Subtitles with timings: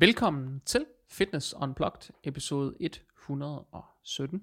[0.00, 4.42] Velkommen til Fitness Unplugged, episode 117.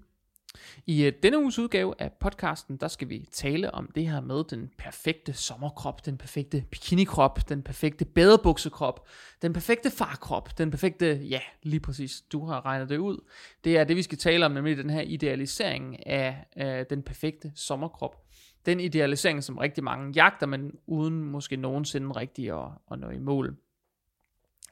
[0.85, 4.43] I øh, denne uges udgave af podcasten, der skal vi tale om det her med
[4.43, 9.07] den perfekte sommerkrop, den perfekte bikinikrop, den perfekte badebuksekrop,
[9.41, 13.17] den perfekte farkrop, den perfekte, ja, lige præcis, du har regnet det ud.
[13.63, 17.51] Det er det, vi skal tale om, nemlig den her idealisering af øh, den perfekte
[17.55, 18.23] sommerkrop.
[18.65, 23.19] Den idealisering, som rigtig mange jagter, men uden måske nogensinde rigtig at, at nå i
[23.19, 23.57] mål.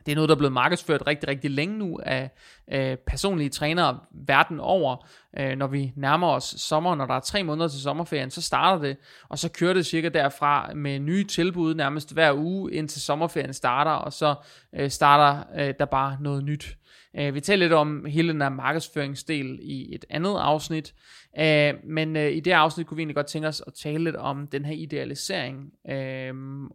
[0.06, 2.32] Det er noget, der er blevet markedsført rigtig, rigtig længe nu af
[2.72, 5.08] øh, personlige trænere verden over.
[5.38, 8.82] Øh, når vi nærmer os sommer, når der er tre måneder til sommerferien, så starter
[8.82, 8.98] det,
[9.30, 13.92] og så kører det cirka derfra med nye tilbud nærmest hver uge, indtil sommerferien starter,
[13.92, 14.36] og så
[14.76, 16.78] øh, starter øh, der bare noget nyt.
[17.18, 20.96] Øh, vi taler lidt om hele den her markedsføringsdel i et andet afsnit,
[21.40, 24.16] øh, men øh, i det afsnit kunne vi egentlig godt tænke os at tale lidt
[24.16, 25.74] om den her idealisering,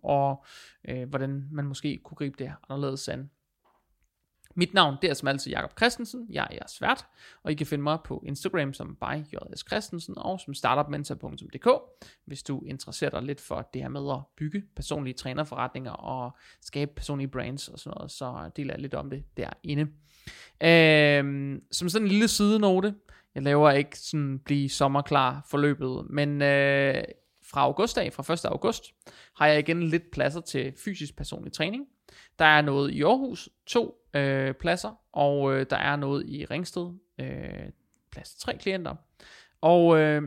[0.03, 0.45] og
[1.09, 3.31] hvordan man måske kunne gribe det anderledes an.
[4.55, 7.07] Mit navn det er som altid Jakob Christensen, jeg er jeres vært,
[7.43, 11.69] og I kan finde mig på Instagram som byjs Christensen og som startupmentor.dk,
[12.25, 16.93] hvis du interesserer dig lidt for det her med at bygge personlige trænerforretninger og skabe
[16.97, 19.87] personlige brands og sådan noget, så deler jeg lidt om det derinde.
[20.63, 22.95] Øhm, som sådan en lille sidenote,
[23.35, 27.03] jeg laver ikke sådan blive sommerklar forløbet, men øh,
[27.43, 28.45] fra august af, fra 1.
[28.45, 28.85] august,
[29.37, 31.87] har jeg igen lidt pladser til fysisk personlig træning.
[32.39, 36.91] Der er noget i Aarhus, to øh, pladser, og øh, der er noget i Ringsted,
[37.21, 37.71] øh,
[38.13, 38.95] plads til tre klienter.
[39.61, 40.23] Og øh,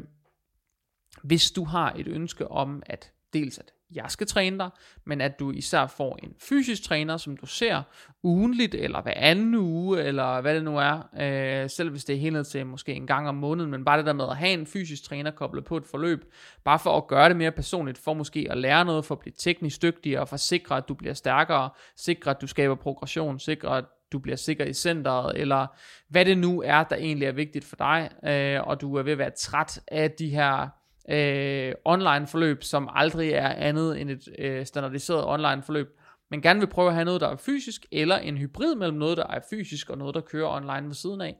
[1.23, 4.69] hvis du har et ønske om, at dels at jeg skal træne dig,
[5.05, 7.81] men at du især får en fysisk træner, som du ser
[8.23, 12.19] ugenligt, eller hver anden uge, eller hvad det nu er, øh, selv hvis det er
[12.19, 14.53] helt ned til måske en gang om måneden, men bare det der med at have
[14.53, 16.23] en fysisk træner koblet på et forløb,
[16.63, 19.33] bare for at gøre det mere personligt, for måske at lære noget, for at blive
[19.37, 23.77] teknisk dygtigere, for at sikre, at du bliver stærkere, sikre, at du skaber progression, sikre,
[23.77, 25.67] at du bliver sikker i centret, eller
[26.09, 29.11] hvad det nu er, der egentlig er vigtigt for dig, øh, og du er ved
[29.11, 30.69] at være træt af de her
[31.09, 35.97] øh, online forløb, som aldrig er andet end et øh, standardiseret online forløb,
[36.31, 39.17] men gerne vil prøve at have noget, der er fysisk, eller en hybrid mellem noget,
[39.17, 41.35] der er fysisk, og noget, der kører online ved siden af,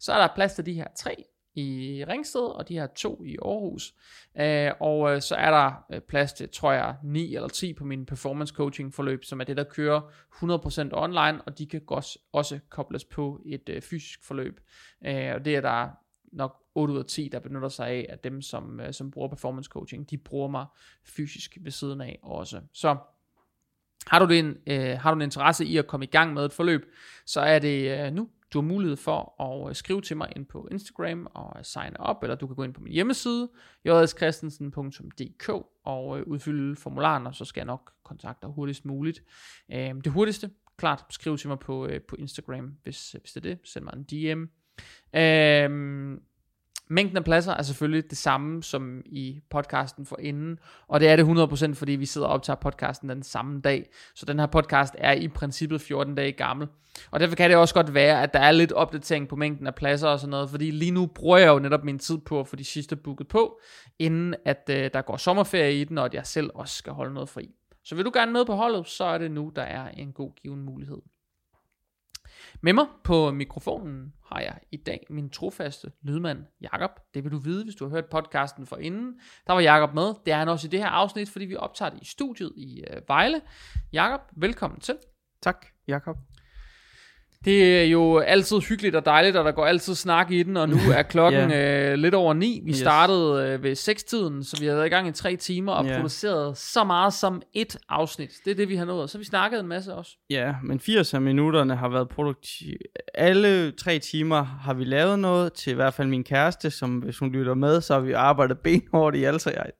[0.00, 1.24] så er der plads til de her tre
[1.54, 3.94] i Ringsted, og de her to i Aarhus.
[4.40, 7.84] Øh, og øh, så er der øh, plads til, tror jeg, 9 eller 10 på
[7.84, 10.00] min performance coaching forløb, som er det, der kører
[10.90, 14.60] 100% online, og de kan også, også kobles på et øh, fysisk forløb.
[15.06, 15.88] Øh, og det er der
[16.32, 19.28] nok 8 ud af 10, der benytter sig af, at dem, som, øh, som bruger
[19.28, 20.66] performance coaching, de bruger mig
[21.04, 22.60] fysisk ved siden af også.
[22.72, 22.96] Så
[24.06, 26.52] har du, en, øh, har du en interesse i at komme i gang med et
[26.52, 26.86] forløb,
[27.26, 30.46] så er det øh, nu, du har mulighed for at øh, skrive til mig ind
[30.46, 33.48] på Instagram og øh, signe op, eller du kan gå ind på min hjemmeside,
[33.84, 35.48] jskristensen.dk
[35.84, 39.22] og øh, udfylde formularen, og så skal jeg nok kontakte dig hurtigst muligt.
[39.72, 43.54] Øh, det hurtigste, klart, skriv til mig på, øh, på Instagram, hvis, hvis det er
[43.54, 43.58] det.
[43.64, 44.44] Send mig en DM.
[45.16, 46.18] Øh,
[46.90, 50.58] Mængden af pladser er selvfølgelig det samme som i podcasten for inden,
[50.88, 51.24] og det er det
[51.70, 53.90] 100%, fordi vi sidder og optager podcasten den samme dag.
[54.14, 56.68] Så den her podcast er i princippet 14 dage gammel.
[57.10, 59.74] Og derfor kan det også godt være, at der er lidt opdatering på mængden af
[59.74, 62.48] pladser og sådan noget, fordi lige nu bruger jeg jo netop min tid på at
[62.48, 63.60] få de sidste booket på,
[63.98, 67.14] inden at øh, der går sommerferie i den, og at jeg selv også skal holde
[67.14, 67.50] noget fri.
[67.84, 70.32] Så vil du gerne med på holdet, så er det nu, der er en god
[70.42, 70.98] given mulighed.
[72.60, 76.90] Med mig på mikrofonen har jeg i dag min trofaste lydmand Jakob.
[77.14, 79.20] Det vil du vide, hvis du har hørt podcasten for inden.
[79.46, 80.14] Der var Jakob med.
[80.26, 82.84] Det er han også i det her afsnit, fordi vi optager det i studiet i
[82.90, 83.40] øh, Vejle.
[83.92, 84.96] Jakob, velkommen til.
[85.42, 86.16] Tak, Jakob.
[87.44, 90.68] Det er jo altid hyggeligt og dejligt, og der går altid snak i den, og
[90.68, 91.92] nu er klokken yeah.
[91.92, 92.60] øh, lidt over ni.
[92.64, 92.76] Vi Yes.
[92.78, 95.96] startede øh, ved 6-tiden, så vi har været i gang i tre timer og Ja.
[95.96, 98.30] produceret så meget som et afsnit.
[98.44, 99.10] Det er det, vi har nået.
[99.10, 100.10] Så vi snakket en masse også.
[100.30, 102.76] Ja, men 80 af minutterne har været produktive.
[103.14, 107.18] Alle tre timer har vi lavet noget til i hvert fald min kæreste, som hvis
[107.18, 109.50] hun lytter med, så har vi arbejdet benhårdt i altså.
[109.50, 109.70] Ej,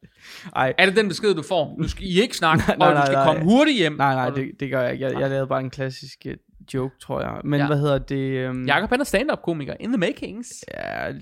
[0.56, 1.76] ej, Er det den besked, du får?
[1.78, 3.92] Nu skal I ikke snakke, Nej, og nej, du skal nej, komme hurtigt hjem.
[3.92, 5.04] nej, nej, Og du- det, det gør jeg ikke.
[5.04, 6.36] Jeg, jeg lavede bare en klassisk øh,
[6.74, 7.40] joke, tror jeg.
[7.44, 7.66] Men Ja.
[7.66, 8.48] hvad hedder det?
[8.50, 10.64] Um, Jakob han er stand-up-komiker in the makings.
[10.74, 11.12] ja,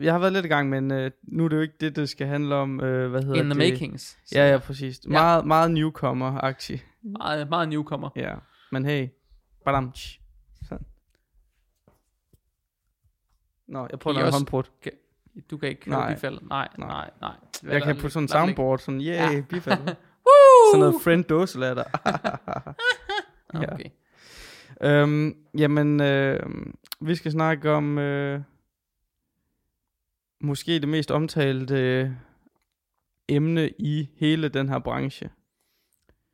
[0.00, 2.08] jeg har været lidt i gang, men øh, nu er det jo ikke det, det
[2.08, 2.80] skal handle om.
[2.80, 3.72] Øh, hvad hedder In the det?
[3.72, 4.18] makings.
[4.34, 5.00] Ja, ja, præcis.
[5.04, 5.10] Ja.
[5.10, 6.78] Meget, meget newcomer-agtig.
[7.02, 8.10] Meget, meget newcomer.
[8.16, 8.34] Ja,
[8.72, 9.08] men hey.
[9.64, 9.92] Badam.
[10.68, 10.86] Sådan.
[13.68, 14.62] Nå, jeg prøver I at lave også- håndbrud.
[15.50, 16.14] Du kan ikke Nej.
[16.14, 16.42] bifaldet.
[16.48, 17.10] Nej, nej, Nej.
[17.20, 17.72] nej.
[17.72, 19.40] Jeg kan på sådan en soundboard, sådan, yeah, Ja.
[19.48, 19.78] bifald.
[20.26, 20.72] Woo!
[20.72, 21.84] sådan noget friend dåselatter.
[23.62, 23.76] ja.
[24.82, 26.40] Øhm, jamen, øh,
[27.00, 28.40] vi skal snakke om øh,
[30.40, 32.10] måske det mest omtalte øh,
[33.28, 35.30] emne i hele den her branche.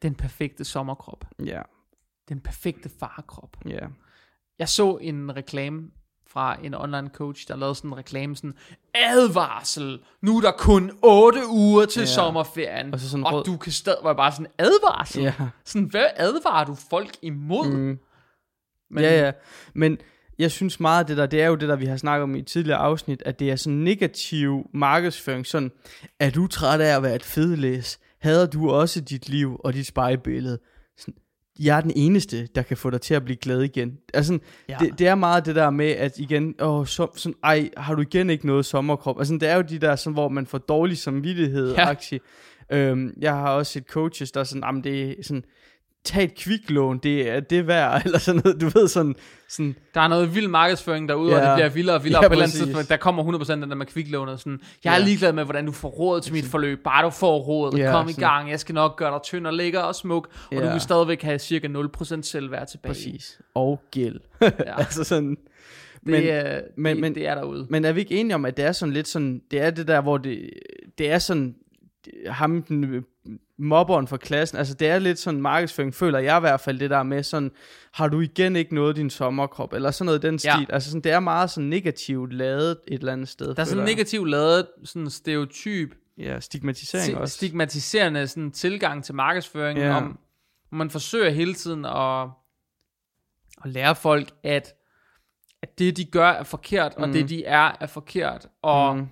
[0.02, 1.24] Den perfekte sommerkrop.
[1.44, 1.62] Ja.
[2.28, 3.56] den perfekte farkrop.
[3.66, 3.86] Ja.
[4.58, 5.90] Jeg så en reklame
[6.26, 8.54] fra en online coach, der lavede sådan en reklame, sådan,
[8.94, 12.06] advarsel, nu er der kun 8 uger til ja.
[12.06, 15.22] sommerferien, Og så sådan og rød- du kan stadig, var bare sådan, advarsel?
[15.22, 15.34] Ja.
[15.64, 17.70] Sådan, hvad advarer du folk imod?
[17.76, 17.98] Mm.
[18.90, 19.32] Men, Ja, ja.
[19.74, 19.98] Men
[20.38, 22.38] jeg synes meget det der, det er jo det der, vi har snakket om i
[22.38, 25.46] et tidligere afsnit, at det er sådan negativ markedsføring.
[25.46, 25.70] Sådan,
[26.20, 27.98] er du træt af at være et fedelæs?
[28.20, 30.58] Hader du også dit liv og dit spejlbillede?
[30.98, 31.14] Sådan,
[31.60, 33.98] jeg er den eneste, der kan få dig til at blive glad igen.
[34.14, 34.38] Altså,
[34.68, 34.76] Ja.
[34.80, 38.00] det, det, er meget det der med, at igen, åh, så, sådan, ej, har du
[38.02, 39.18] igen ikke noget sommerkrop?
[39.18, 41.74] Altså, det er jo de der, sådan, hvor man får dårlig samvittighed.
[41.74, 41.94] Ja.
[42.12, 42.18] Ja.
[42.76, 45.44] Øhm, jeg har også et coaches, der er sådan, jamen, det er sådan,
[46.04, 49.14] tag et kviklån, det er det er værd, eller sådan noget, du ved, sådan,
[49.48, 51.38] sådan Der er noget vild markedsføring derude, ja.
[51.38, 51.50] og Ja.
[51.50, 52.22] det bliver vildere og vildere.
[52.22, 54.40] Ja, på et eller andet tidspunkt, der kommer 100% den der med kviklånet.
[54.40, 55.04] Sådan, jeg er Ja.
[55.04, 56.82] ligeglad med, hvordan du får råd til mit forløb.
[56.84, 57.76] Bare du får råd.
[57.76, 58.28] Ja, Kom i sådan.
[58.28, 58.50] gang.
[58.50, 60.28] Jeg skal nok gøre dig tynd og lækker og smuk.
[60.50, 60.72] Og du Ja.
[60.72, 62.90] vil stadigvæk have cirka 0% selvværd tilbage.
[62.92, 63.38] Præcis.
[63.54, 64.20] Og gæld.
[64.42, 64.48] Ja.
[64.78, 65.38] altså sådan, Det,
[66.08, 67.66] Men- er, men- det, men- det er derude.
[67.70, 69.88] men er vi ikke enige om, at det er sådan lidt sådan, det er det
[69.88, 70.50] der, hvor det,
[70.98, 71.54] det er sådan,
[72.26, 73.02] ham, den, øh,
[73.58, 76.90] mobberen for klassen, altså det er lidt sådan markedsføring, føler jeg i hvert fald det
[76.90, 77.50] der med sådan,
[77.92, 80.74] har du igen ikke nået din sommerkrop, eller sådan noget den stil, Ja.
[80.74, 83.46] altså sådan, det er meget sådan negativt lavet et eller andet sted.
[83.46, 83.94] Der er sådan føler en jeg.
[83.94, 87.34] negativ lavet sådan stereotyp, Ja, stigmatisering sti- også.
[87.36, 89.96] stigmatiserende sådan tilgang til markedsføring, Ja.
[89.96, 90.18] om
[90.72, 92.22] man forsøger hele tiden at,
[93.64, 94.74] at lære folk, at,
[95.62, 97.12] at det de gør er forkert, og Mm.
[97.12, 99.06] det de er er forkert, og Mm.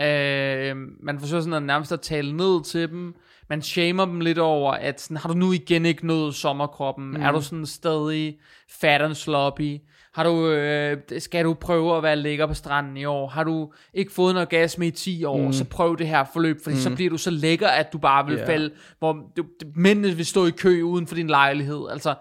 [0.00, 3.14] Øh, man forsøger sådan at nærmest at tale ned til dem,
[3.48, 7.22] man shamer dem lidt over, at sådan, har du nu igen ikke nået sommerkroppen, mm.
[7.22, 8.38] er du sådan stadig
[8.80, 9.80] fat and sloppy,
[10.16, 13.28] har du, øh, skal du prøve at være lækker på stranden i år?
[13.28, 15.52] Har du ikke fået en orgasme i 10 år, mm.
[15.52, 16.80] så prøv det her forløb, fordi mm.
[16.80, 18.46] så bliver du så lækker, at du bare vil yeah.
[18.46, 19.44] falde, hvor du,
[19.74, 21.86] mændene vil stå i kø uden for din lejlighed.
[21.90, 22.14] Altså,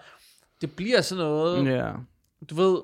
[0.62, 1.92] det bliver sådan noget, Ja.
[2.50, 2.82] du ved,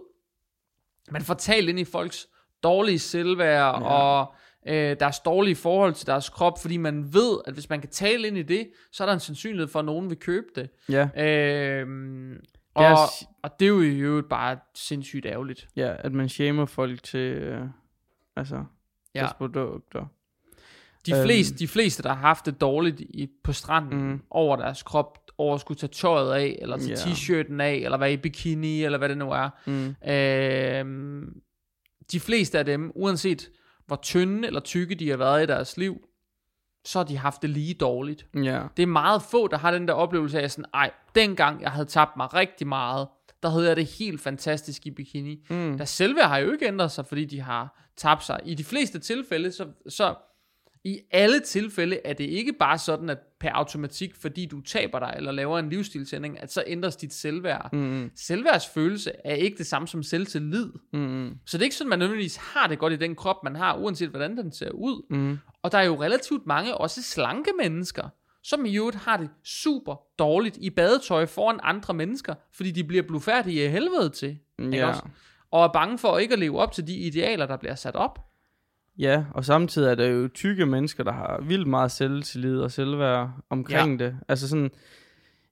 [1.12, 2.28] man får talt ind i folks
[2.64, 3.84] dårlige selvværd, ja.
[3.84, 4.34] og
[4.68, 8.28] øh, deres dårlige forhold til deres krop, fordi man ved, at hvis man kan tale
[8.28, 10.70] ind i det, så er der en sandsynlighed for, at nogen vil købe det.
[10.90, 11.26] Ja.
[11.26, 12.32] Øhm,
[12.74, 15.68] og, Det er s- og det er jo øvrigt bare sindssygt ærgerligt.
[15.76, 17.62] ja, at man shamer folk til, øh,
[18.36, 18.64] altså,
[19.16, 19.20] Ja.
[19.20, 20.06] deres produkter.
[21.06, 21.26] De, Øhm.
[21.26, 24.22] fleste, de fleste, der har haft det dårligt i, på stranden Mm.
[24.30, 26.96] over deres krop, over at skulle tage tøjet af, eller tage Ja.
[26.96, 29.50] t-shirten af, eller være i bikini, eller hvad det nu er.
[29.66, 30.10] Mm.
[30.12, 31.42] Øhm,
[32.12, 33.50] de fleste af dem, uanset
[33.92, 36.02] hvor tynde eller tykke de har været i deres liv,
[36.86, 38.28] så har de haft det lige dårligt.
[38.36, 38.64] Ja.
[38.78, 41.86] Det er meget få, der har den der oplevelse af sådan, ej, dengang jeg havde
[41.86, 43.08] tabt mig rigtig meget,
[43.44, 45.46] der havde jeg det helt fantastisk i bikini.
[45.50, 45.78] Mm.
[45.78, 48.40] Der selvværd har jo ikke ændret sig, fordi de har tabt sig.
[48.46, 50.16] I de fleste tilfælde, så, så
[50.84, 55.14] i alle tilfælde er det ikke bare sådan, at per automatik, fordi du taber dig,
[55.18, 57.70] eller laver en livsstilsændring, at så ændres dit selvværd.
[57.74, 58.12] Mm.
[58.16, 60.70] Selvværdsfølelse er ikke det samme som selvtillid.
[60.94, 61.38] Mm.
[61.46, 63.56] Så det er ikke sådan, at man nødvendigvis har det godt i den krop, man
[63.56, 65.06] har, uanset hvordan den ser ud.
[65.10, 65.38] Mm.
[65.64, 68.10] Og der er jo relativt mange, også slanke mennesker,
[68.44, 73.04] som i øvrigt har det super dårligt i badetøj foran andre mennesker, fordi de bliver
[73.04, 74.38] blufærdige af helvede til.
[74.60, 74.88] Ikke Ja.
[74.88, 75.02] også?
[75.52, 78.20] Og er bange for ikke at leve op til de idealer, der bliver sat op.
[79.00, 83.30] Ja, og samtidig er der jo tykke mennesker, der har vildt meget selvtillid og selvværd
[83.50, 84.06] omkring ja.
[84.06, 84.16] det.
[84.28, 84.72] Altså sådan,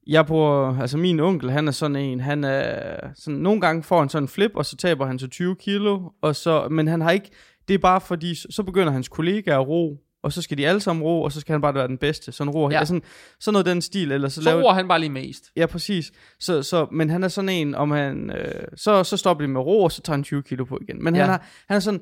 [0.06, 3.98] jeg bruger, altså min onkel, han er sådan en, han er sådan, nogle gange får
[3.98, 7.00] han sådan en flip, og så taber han til 20 kilo, og så, men han
[7.00, 7.30] har ikke,
[7.68, 10.80] det er bare fordi, så begynder hans kollegaer at ro, og så skal de alle
[10.80, 12.32] sammen ro, og så skal han bare være den bedste.
[12.32, 12.70] Sådan ro.
[12.70, 12.78] Ja.
[12.78, 12.84] Ja.
[12.84, 13.02] Sådan,
[13.40, 15.44] sådan noget den stil, eller så, Så laver, roer han bare lige mest.
[15.56, 16.12] Ja, præcis.
[16.40, 19.60] Så, så, men han er sådan en, om han, øh, så, så stopper de med
[19.60, 21.04] ro, og så tager han 20 kilo på igen.
[21.04, 21.20] Men ja.
[21.20, 22.00] han, har, han er sådan,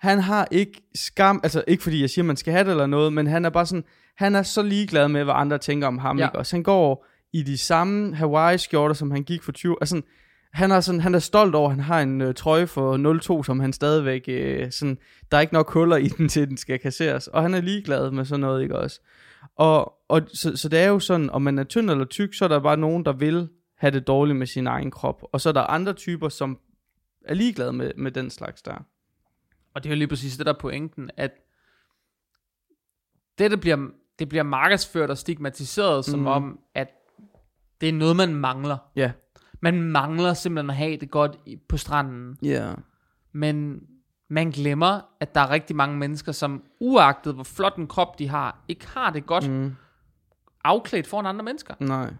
[0.00, 3.12] han har ikke skam, altså ikke fordi jeg siger, man skal have det eller noget,
[3.12, 3.84] men han er bare sådan,
[4.16, 6.26] han er så ligeglad med, hvad andre tænker om ham, Ja.
[6.26, 6.38] ikke?
[6.38, 10.02] Også han går i de samme Hawaii-skjorter, som han gik for 20, altså
[10.52, 13.42] han er, sådan, han er stolt over, at han har en øh, trøje for 02,
[13.42, 14.98] som han stadigvæk, øh, sådan,
[15.30, 18.10] der er ikke nok huller i den, til den skal kasseres, og han er ligeglad
[18.10, 19.00] med sådan noget, ikke også?
[19.56, 22.44] Og, og så, så det er jo sådan, om man er tynd eller tyk, så
[22.44, 25.22] er der bare nogen, der vil have det dårligt med sin egen krop.
[25.32, 26.58] Og så er der andre typer, som
[27.24, 28.84] er ligeglade med, med den slags der.
[29.78, 31.30] Og det er jo lige præcis det, der er pointen, at
[33.38, 36.26] det, der bliver, det bliver markedsført og stigmatiseret, som Mhm.
[36.28, 36.88] om, at
[37.80, 38.78] det er noget, man mangler.
[38.96, 39.12] Ja.
[39.60, 42.38] Man mangler simpelthen at have det godt på stranden.
[42.42, 42.48] Ja.
[42.48, 42.76] Yeah.
[43.32, 43.80] Men
[44.28, 48.28] man glemmer, at der er rigtig mange mennesker, som uagtet hvor flot en krop de
[48.28, 49.54] har, ikke har det godt mm.
[49.56, 49.74] Mm,
[50.64, 51.74] afklædt foran andre mennesker.
[51.80, 52.14] nej.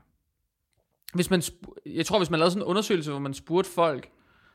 [1.14, 1.42] Hvis man,
[1.86, 4.10] jeg tror, hvis man lavede sådan en undersøgelse, hvor man spurgte folk,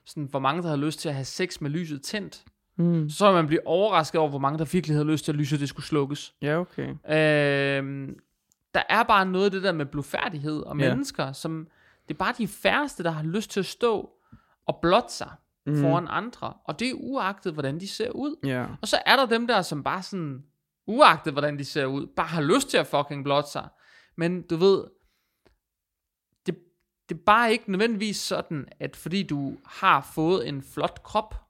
[0.06, 2.44] sådan, hvor mange der havde lyst til at have sex med lyset tændt,
[2.76, 3.10] Mm.
[3.10, 5.70] så man blive overrasket over, hvor mange der virkelig havde lyst til, at lyset det
[5.70, 6.34] skulle slukkes.
[6.42, 6.90] Ja, okay.
[6.90, 8.16] Øhm,
[8.74, 10.90] der er bare noget af det der med blufærdighed og Ja.
[10.90, 11.68] mennesker, som
[12.08, 14.10] det er bare de færreste, der har lyst til at stå
[14.68, 15.30] og blotte sig
[15.66, 15.82] mm.
[15.82, 16.54] foran andre.
[16.66, 18.36] Og det er uagtet, hvordan de ser ud.
[18.44, 18.66] Ja.
[18.82, 20.44] Og så er der dem der, som bare sådan,
[20.88, 23.68] uagtet hvordan de ser ud, bare har lyst til at fucking blotte sig.
[24.16, 24.84] Men du ved,
[26.46, 26.56] det,
[27.10, 31.43] det er bare ikke nødvendigvis sådan, at fordi du har fået en flot krop,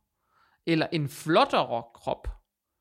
[0.67, 2.27] eller en flottere krop,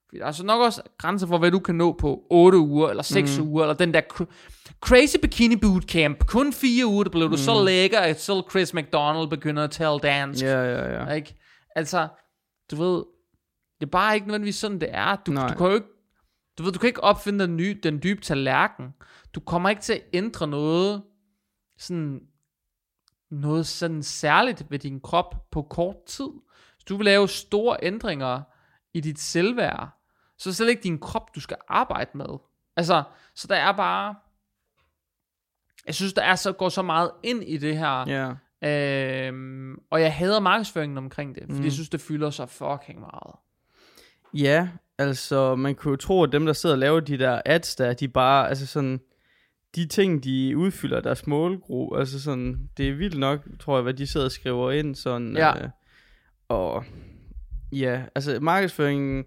[0.08, 2.88] fordi der er så nok også grænser for, hvad du kan nå på 8 uger,
[2.88, 3.48] eller 6 mm.
[3.48, 6.26] uger, eller den der cr- crazy bikini bootcamp.
[6.26, 9.98] Kun 4 uger, der blev du så lækker, at selv Chris McDonald begynder at tale
[9.98, 10.44] dansk.
[10.44, 11.14] Ja, ja, ja.
[11.14, 11.34] Ikke?
[11.76, 12.08] Altså,
[12.70, 13.04] du ved,
[13.80, 15.16] det er bare ikke nødvendigvis sådan, det er.
[15.16, 15.48] Du, Nej.
[15.48, 15.86] du kan jo ikke,
[16.58, 18.94] du ved, du kan ikke opfinde den, nye, den dybe tallerken.
[19.34, 21.02] Du kommer ikke til at ændre noget,
[21.78, 22.20] sådan,
[23.30, 26.28] noget sådan særligt ved din krop på kort tid.
[26.82, 28.40] Hvis du vil lave store ændringer
[28.94, 29.88] i dit selvværd,
[30.38, 32.38] så er det slet ikke din krop, du skal arbejde med.
[32.76, 33.02] Altså,
[33.34, 34.14] så der er bare,
[35.86, 38.32] jeg synes, der er så, går så meget ind i det her, Ja.
[39.28, 41.64] Øhm, og jeg hader markedsføringen omkring det, fordi Mm.
[41.64, 43.34] jeg synes, det fylder så fucking meget.
[44.34, 47.76] Ja, altså man kunne jo tro, at dem, der sidder og laver de der ads
[47.76, 49.00] der, de bare, altså sådan,
[49.74, 53.94] de ting, de udfylder deres målgruppe, altså sådan, det er vildt nok, tror jeg, hvad
[53.94, 55.62] de sidder og skriver ind, sådan, Ja.
[55.64, 55.68] øh,
[56.52, 56.84] og
[57.72, 59.24] ja, altså markedsføringen,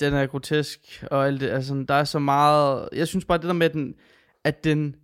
[0.00, 3.46] den er grotesk, og alt det, altså der er så meget, jeg synes bare det
[3.46, 3.94] der med, den,
[4.44, 4.96] at den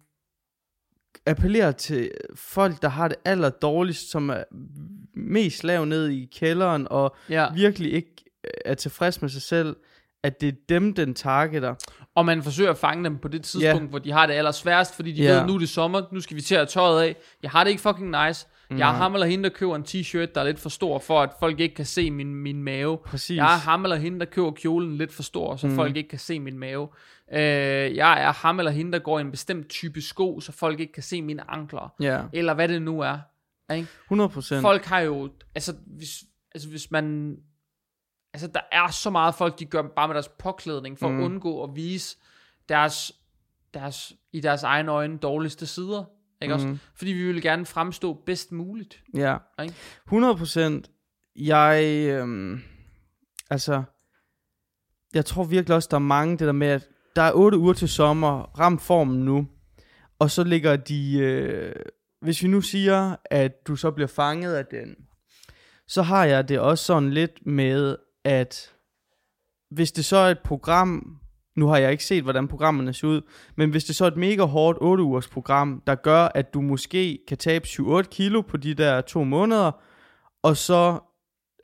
[1.26, 4.43] appellerer til folk, der har det aller dårligst, som er
[5.14, 7.52] mest lav ned i kælderen, og Ja.
[7.55, 9.76] virkelig ikke øh, er tilfreds med sig selv,
[10.23, 11.75] at det er dem, den targeter.
[12.14, 13.88] Og man forsøger at fange dem på det tidspunkt, Ja.
[13.88, 15.33] hvor de har det allersværest, fordi de Ja.
[15.38, 17.17] ved, nu er det sommer, nu skal vi til at tøjet af.
[17.43, 18.47] Jeg har det ikke fucking nice.
[18.79, 21.23] Jeg er ham eller hende, der køber en t-shirt, der er lidt for stor, for
[21.23, 22.99] at folk ikke kan se min, min mave.
[22.99, 23.37] Præcis.
[23.37, 25.75] Jeg er ham eller hende, der køber kjolen lidt for stor, så mm.
[25.75, 26.88] folk ikke kan se min mave.
[27.33, 30.81] Øh, jeg er ham eller hende, der går i en bestemt type sko, så folk
[30.81, 31.95] ikke kan se mine ankler.
[32.00, 33.19] Ja, Eller hvad det nu er.
[33.75, 33.88] Ikke?
[34.05, 34.61] 100 procent.
[34.61, 36.25] Folk har jo, altså hvis,
[36.55, 37.37] altså hvis man,
[38.35, 41.19] altså der er så meget folk, de gør bare med deres påklædning, for mm.
[41.19, 42.17] at undgå at vise
[42.69, 43.12] deres,
[43.75, 46.05] deres, i deres egne øjne dårligste sider.
[46.42, 46.62] Ikke mm.
[46.62, 46.78] også?
[46.94, 49.02] Fordi vi vil gerne fremstå bedst muligt.
[49.14, 49.37] Ja.
[49.62, 49.75] Ikke?
[50.06, 50.90] 100 procent.
[51.37, 52.61] Jeg, øhm,
[53.50, 53.82] altså,
[55.14, 57.72] jeg tror virkelig også, der er mange, det der med, at der er 8 uger
[57.72, 59.49] til sommer, ram formen nu,
[60.18, 61.75] og så ligger de, øh,
[62.20, 64.96] hvis vi nu siger, at du så bliver fanget af den,
[65.87, 68.72] så har jeg det også sådan lidt med, at
[69.70, 71.18] hvis det så er et program,
[71.56, 73.21] nu har jeg ikke set, hvordan programmerne ser ud,
[73.56, 76.61] men hvis det så er et mega hårdt 8 ugers program, der gør, at du
[76.61, 79.71] måske kan tabe 7-8 kilo på de der to måneder,
[80.42, 80.99] og så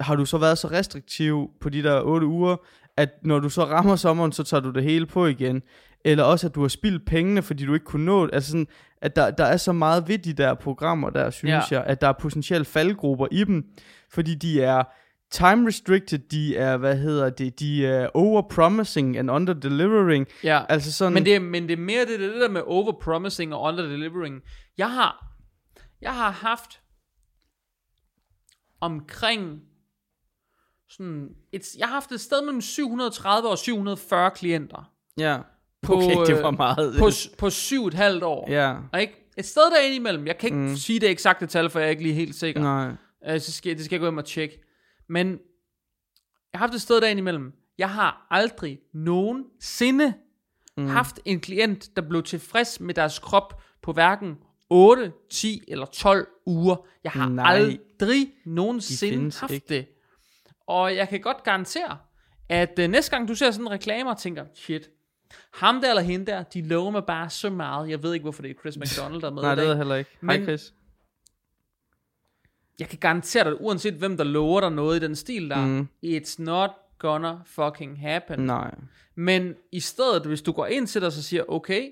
[0.01, 2.57] har du så været så restriktiv på de der 8 uger,
[2.97, 5.63] at når du så rammer sommeren, så tager du det hele på igen.
[6.05, 8.35] Eller også, at du har spildt pengene, fordi du ikke kunne nå det.
[8.35, 8.67] Altså sådan,
[9.03, 11.79] at der, der er så meget ved de der programmer der, synes Ja.
[11.79, 13.65] jeg, at der er potentielle faldgrupper i dem,
[14.13, 14.85] fordi de er
[15.31, 20.27] time restricted, de er, hvad hedder det, de er overpromising and under-delivering.
[20.45, 20.63] Ja.
[20.69, 23.63] Altså sådan, Men det, er, men det er mere det, det der med overpromising og
[23.63, 24.43] underdelivering.
[24.79, 25.27] Jeg har,
[26.01, 26.81] jeg har haft
[28.81, 29.61] omkring
[30.89, 35.39] sådan et, jeg har haft et sted mellem 730 og 740 klienter ja.
[35.83, 36.95] på, okay, det øh, var meget.
[36.99, 38.51] på, på syv et halvt år.
[38.51, 38.77] ja.
[39.01, 39.25] Ikke?
[39.37, 40.27] Et sted derinde imellem.
[40.27, 40.77] Jeg kan ikke mm.
[40.77, 42.61] sige det eksakte tal, for jeg er ikke lige helt sikker.
[42.61, 42.93] Nej.
[43.27, 44.68] Øh, så skal, det skal jeg gå hjem og tjekke.
[45.09, 45.29] Men
[46.53, 47.53] jeg har haft et sted derinde imellem.
[47.79, 50.15] Jeg har aldrig nogensinde
[50.77, 50.87] mm.
[50.87, 54.37] haft en klient, der blev tilfreds med deres krop på hverken
[54.71, 56.77] 8, 10 eller 12 uger.
[57.05, 57.55] Jeg har Nej.
[57.55, 59.67] aldrig nogensinde findes haft ikke.
[59.69, 59.87] det.
[60.67, 61.99] Og jeg kan godt garantere,
[62.49, 64.91] at øh, næste gang du ser sådan en reklame og tænker, shit,
[65.55, 67.91] ham der eller hende der, de lover mig bare så meget.
[67.91, 69.77] Jeg ved ikke, hvorfor det er Chris McDonald, der er med Nej, det ved jeg
[69.77, 70.11] heller ikke.
[70.23, 70.75] Hej Men- Chris.
[72.79, 75.89] Jeg kan garantere dig, uanset hvem der lover dig noget i den stil der, mm.
[76.05, 78.41] it's not gonna fucking happen.
[78.41, 78.75] Nej.
[79.15, 81.91] Men i stedet, hvis du går ind til dig og så siger, okay,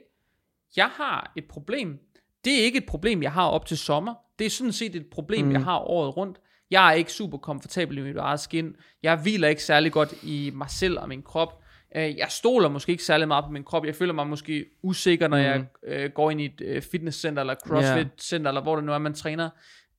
[0.77, 1.99] jeg har et problem.
[2.45, 4.15] Det er ikke et problem, jeg har op til sommer.
[4.39, 5.53] Det er sådan set et problem, mm.
[5.53, 6.41] jeg har året rundt.
[6.71, 8.77] Jeg er ikke super komfortabel i mit eget skin.
[9.03, 11.63] Jeg hviler ikke særlig godt i mig selv og min krop.
[11.97, 13.87] Øh, Jeg stoler måske ikke særlig meget på min krop.
[13.87, 15.43] Jeg føler mig måske usikker, når mm.
[15.43, 18.93] jeg øh, går ind i et øh, fitnesscenter eller crossfit center, eller hvor det nu
[18.93, 19.51] er, man træner.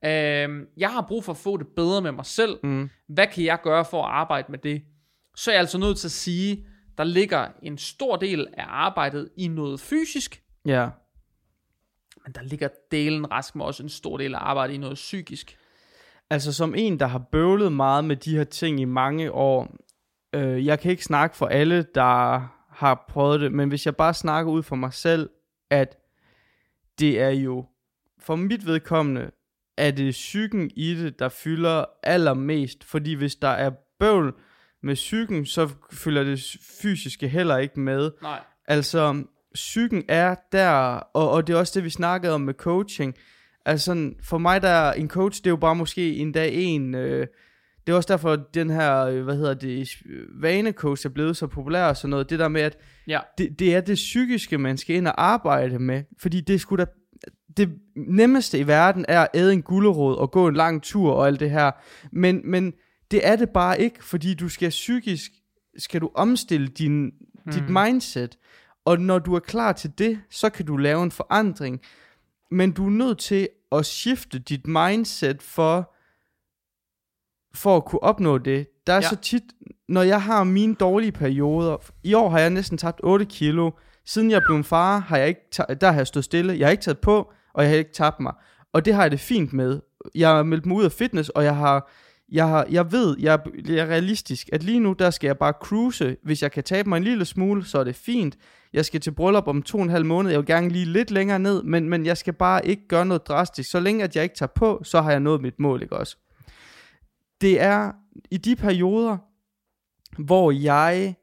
[0.06, 2.60] Øh, jeg har brug for at få det bedre med mig selv.
[2.64, 2.90] Mm.
[3.08, 4.82] Hvad kan jeg gøre for at arbejde med det?
[5.36, 6.66] Så er jeg altså nødt til at sige,
[6.98, 10.90] der ligger en stor del af arbejdet i noget fysisk, Ja.
[12.26, 15.58] men der ligger delen rask med også en stor del af arbejdet i noget psykisk.
[16.30, 19.76] Altså som en, der har bøvlet meget med de her ting i mange år,
[20.34, 24.14] øh, jeg kan ikke snakke for alle, der har prøvet det, men hvis jeg bare
[24.14, 25.30] snakker ud for mig selv,
[25.70, 25.98] at
[27.00, 27.66] det er jo
[28.20, 29.32] for mit vedkommende
[29.78, 32.84] er det psyken i det, der fylder allermest.
[32.84, 34.34] Fordi hvis der er bøvl
[34.84, 36.46] med psyken, så følger det
[36.82, 38.12] fysiske heller ikke med.
[38.22, 38.40] Nej.
[38.68, 40.70] Altså, psyken er der,
[41.14, 43.16] og, og det er også det, vi snakkede om med coaching.
[43.66, 46.96] Altså, for mig der er en coach, det er jo bare måske en dag en...
[46.96, 47.28] Øh,
[47.88, 49.90] det er også derfor, at den her, øh, hvad hedder det,
[50.42, 52.30] vanecoach er blevet så populær og sådan noget.
[52.30, 53.20] Det der med, at Ja.
[53.38, 56.04] det, det er det psykiske, man skal ind og arbejde med.
[56.20, 56.92] Fordi det skulle da
[57.58, 61.28] det nemmeste i verden er at æde en gulerod og gå en lang tur og
[61.28, 61.72] alt det her.
[62.12, 62.74] Men, men
[63.12, 65.32] det er det bare ikke, fordi du skal psykisk,
[65.78, 67.04] skal du omstille din,
[67.46, 67.52] mm.
[67.54, 68.38] dit mindset.
[68.86, 71.82] Og når du er klar til det, så kan du lave en forandring.
[72.52, 75.94] Men du er nødt til at skifte dit mindset for,
[77.56, 78.68] for at kunne opnå det.
[78.88, 79.02] Der er Ja.
[79.10, 79.44] så tit,
[79.90, 83.72] når jeg har mine dårlige perioder, i år har jeg næsten tabt 8 kilo,
[84.06, 85.42] siden jeg blev en far, har jeg ikke
[85.82, 88.20] der har jeg stået stille, jeg har ikke taget på, og jeg har ikke tabt
[88.20, 88.34] mig.
[88.74, 89.80] Og det har jeg det fint med.
[90.16, 91.92] Jeg har meldt mig ud af fitness, og jeg har,
[92.32, 95.38] jeg, har, jeg ved, jeg, er- jeg er realistisk, at lige nu, der skal jeg
[95.38, 96.18] bare cruise.
[96.24, 98.38] Hvis jeg kan tabe mig en lille smule, så er det fint.
[98.74, 100.32] Jeg skal til bryllup om to og en halv måned.
[100.32, 103.28] Jeg vil gerne lige lidt længere ned, men, men jeg skal bare ikke gøre noget
[103.28, 103.70] drastisk.
[103.72, 106.18] Så længe at jeg ikke tager på, så har jeg nået mit mål, ikke også?
[107.42, 107.92] Det er
[108.32, 109.18] i de perioder,
[110.24, 111.16] hvor jeg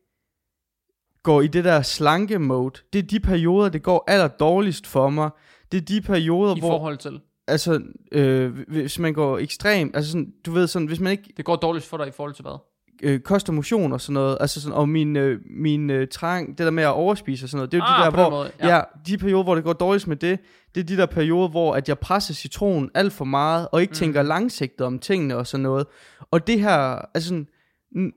[1.22, 5.10] går i det der slanke mode, det er de perioder, det går aller dårligst for
[5.10, 5.30] mig.
[5.74, 7.20] Det er de perioder, I hvor, forhold til.
[7.48, 7.80] altså,
[8.12, 11.56] øh, hvis man går ekstrem, altså sådan, du ved sådan, hvis man ikke Det går
[11.56, 12.58] dårligt for dig i forhold til hvad?
[13.02, 16.48] øh, kost og motion og sådan noget, altså sådan, og min, øh, min øh, trang,
[16.48, 18.30] det der med at overspise og sådan noget, det er jo Ah, de der, hvor,
[18.30, 18.76] måde, ja.
[18.76, 18.82] ja.
[19.06, 20.38] de perioder, hvor det går dårligst med det,
[20.74, 23.90] det er de der perioder, hvor at jeg presser citronen alt for meget, og ikke
[23.90, 23.94] Mm.
[23.94, 25.86] tænker langsigtet om tingene og sådan noget.
[26.30, 26.76] Og det her,
[27.14, 27.46] altså sådan,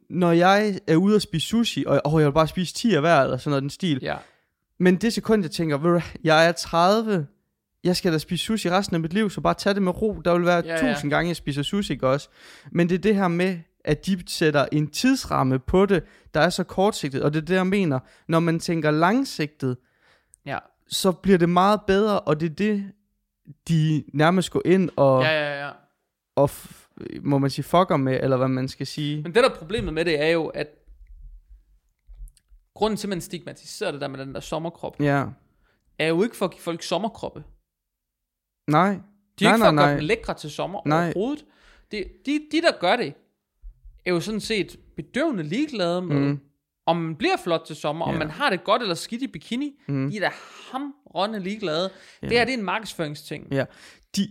[0.09, 3.01] når jeg er ude og spise sushi, og åh, jeg vil bare spise 10 af
[3.01, 4.15] hver, eller sådan noget, den stil, Ja.
[4.79, 7.27] men det sekund, jeg tænker, jeg er 30,
[7.87, 10.21] jeg skal da spise sushi resten af mit liv, så bare tag det med ro.
[10.25, 10.93] Der vil være Ja, ja, ja.
[10.93, 12.29] tusind gange, jeg spiser sushi, ikke også?
[12.71, 16.49] Men det er det her med, at de sætter en tidsramme på det, der er
[16.49, 17.23] så kortsigtet.
[17.23, 17.99] Og det er det, jeg mener.
[18.27, 19.77] Når man tænker langsigtet,
[20.45, 20.57] Ja.
[20.87, 22.91] så bliver det meget bedre, og det er det,
[23.67, 25.65] de nærmest går ind og, Ja, ja.
[25.65, 25.71] ja,
[26.35, 26.49] og
[27.21, 29.15] må man sige, fucker med, eller hvad man skal sige.
[29.23, 30.67] Men det der er problemet med det er jo, at
[32.75, 35.25] grunden til, at man stigmatiserer det der med den der sommerkrop, Ja.
[35.99, 37.43] er jo ikke for at give folk sommerkroppe.
[38.67, 38.89] Nej.
[39.39, 39.97] De er Nej, ikke for at nej, gøre nej.
[39.99, 41.03] dem lækre til sommer Nej.
[41.05, 41.45] overhovedet.
[41.91, 43.13] Det, de, de, der gør det,
[44.05, 46.39] er jo sådan set bedøvende ligeglade med, Mm.
[46.85, 48.19] om man bliver flot til sommer, om Ja.
[48.19, 49.71] man har det godt eller skidt i bikini.
[49.87, 50.09] Mm.
[50.11, 50.29] De er da
[50.71, 51.89] hamrende ligeglade.
[52.21, 53.47] Det her, det er en markedsføringsting.
[53.51, 53.65] Ja.
[54.15, 54.27] De,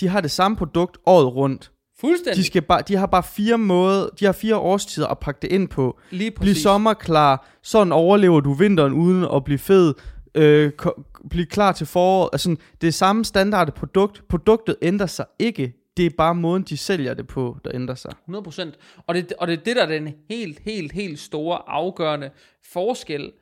[0.00, 1.72] de har det samme produkt året rundt.
[2.00, 2.36] Fuldstændig.
[2.36, 5.52] De, skal bare, de har bare fire måder, de har fire årstider at pakke det
[5.52, 5.98] ind på.
[6.10, 6.62] Lige Bliv præcis.
[6.62, 9.94] sommerklar, sådan overlever du vinteren uden at blive fed.
[10.34, 12.30] Øh, ko- bliv klar til foråret.
[12.32, 14.28] Altså, det er samme standard produkt.
[14.28, 15.74] Produktet ændrer sig ikke.
[15.96, 18.12] Det er bare måden, de sælger det på, der ændrer sig.
[18.28, 19.02] 100%.
[19.06, 22.30] Og det, og det er det, der er den helt, helt, helt store afgørende
[22.72, 23.32] forskel.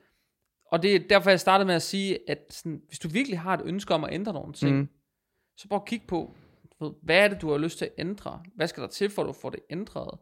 [0.73, 3.55] Og det er derfor, jeg startede med at sige, at sådan, hvis du virkelig har
[3.55, 4.89] et ønske om at ændre nogle ting, mm.
[5.57, 6.35] Så prøv at kigge på,
[6.81, 8.41] ved, hvad er det, du har lyst til at ændre?
[8.57, 10.19] Hvad skal der til, for at du får det ændret?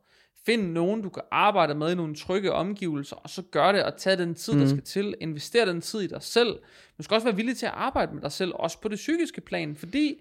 [0.46, 3.96] Find nogen, du kan arbejde med i nogle trygge omgivelser, og så gør det, og
[3.96, 4.60] tage den tid, mm.
[4.60, 5.14] der skal til.
[5.20, 6.58] Investere den tid i dig selv.
[6.98, 9.40] Du skal også være villig til at arbejde med dig selv, også på det psykiske
[9.40, 10.18] plan, fordi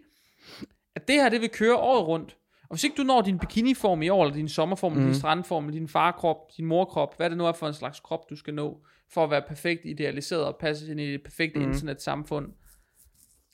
[0.95, 2.38] at det her, det vil køre året rundt.
[2.62, 5.03] Og hvis ikke du når din bikiniform i år, eller din sommerform, mm.
[5.03, 8.30] din strandform, eller din farkrop, din morkrop, hvad det nu er for en slags krop,
[8.30, 8.77] du skal nå,
[9.10, 11.65] for at være perfekt idealiseret og passe ind i det perfekte mm.
[11.65, 12.47] internetsamfund,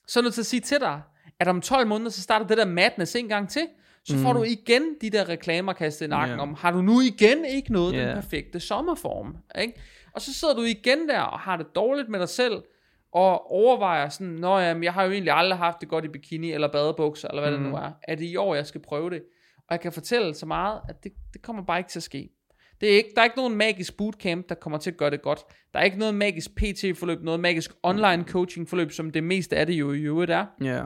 [0.07, 1.01] så er jeg nødt til at sige til dig,
[1.39, 3.67] at om 12 måneder, så starter det der madness en gang til,
[4.05, 6.41] så får du igen de der reklamer kastet i nakken Ja.
[6.41, 8.05] om, har du nu igen ikke nået Ja.
[8.07, 9.73] den perfekte sommerform, ikke?
[10.13, 12.63] Og så sidder du igen der og har det dårligt med dig selv,
[13.11, 16.51] og overvejer sådan, nå jamen, jeg har jo egentlig aldrig haft det godt i bikini
[16.51, 17.63] eller badebukser, eller hvad mm.
[17.63, 17.91] det nu er.
[18.07, 19.23] Er det i år, jeg skal prøve det?
[19.57, 22.29] Og jeg kan fortælle så meget, at det, det kommer bare ikke til at ske.
[22.81, 25.21] Det er ikke, der er ikke nogen magisk bootcamp, der kommer til at gøre det
[25.21, 25.39] godt.
[25.73, 29.73] Der er ikke noget magisk PT-forløb, noget magisk online coaching-forløb, som det meste af det
[29.73, 30.45] jo i øvrigt er.
[30.63, 30.83] Ja.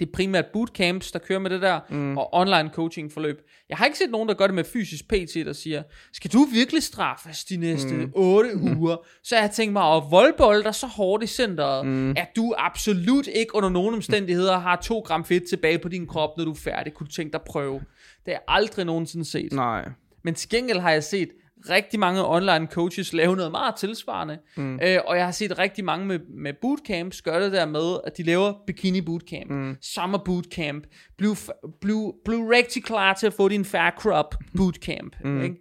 [0.00, 2.18] Det er primært bootcamps, der kører med det der, mm.
[2.18, 3.40] og online coaching forløb.
[3.68, 5.82] Jeg har ikke set nogen, der gør det med fysisk PT, der siger,
[6.12, 8.12] skal du virkelig straffes de næste mm.
[8.14, 8.96] 8 uger?
[9.28, 12.10] Så jeg tænkt mig at voldbolde dig så hårdt i centret, mm.
[12.10, 16.36] at du absolut ikke under nogen omstændigheder har 2 gram fedt tilbage på din krop,
[16.36, 16.94] når du er færdig.
[16.94, 17.74] Kunne du tænke dig at prøve?
[17.74, 19.52] Det har jeg aldrig nogensinde set.
[19.52, 19.88] Nej.
[20.24, 21.28] Men til gengæld har jeg set
[21.68, 24.38] rigtig mange online coaches lave noget meget tilsvarende.
[24.56, 24.80] Mm.
[24.82, 28.16] Øh, og jeg har set rigtig mange med, med bootcamps gøre det der med, at
[28.16, 29.76] de laver bikini bootcamp, mm.
[29.80, 30.86] summer bootcamp,
[31.18, 31.34] bliv,
[31.80, 35.16] bliv, bliv rigtig klar til at få din fair crop bootcamp.
[35.24, 35.42] Mm.
[35.42, 35.56] Ikke?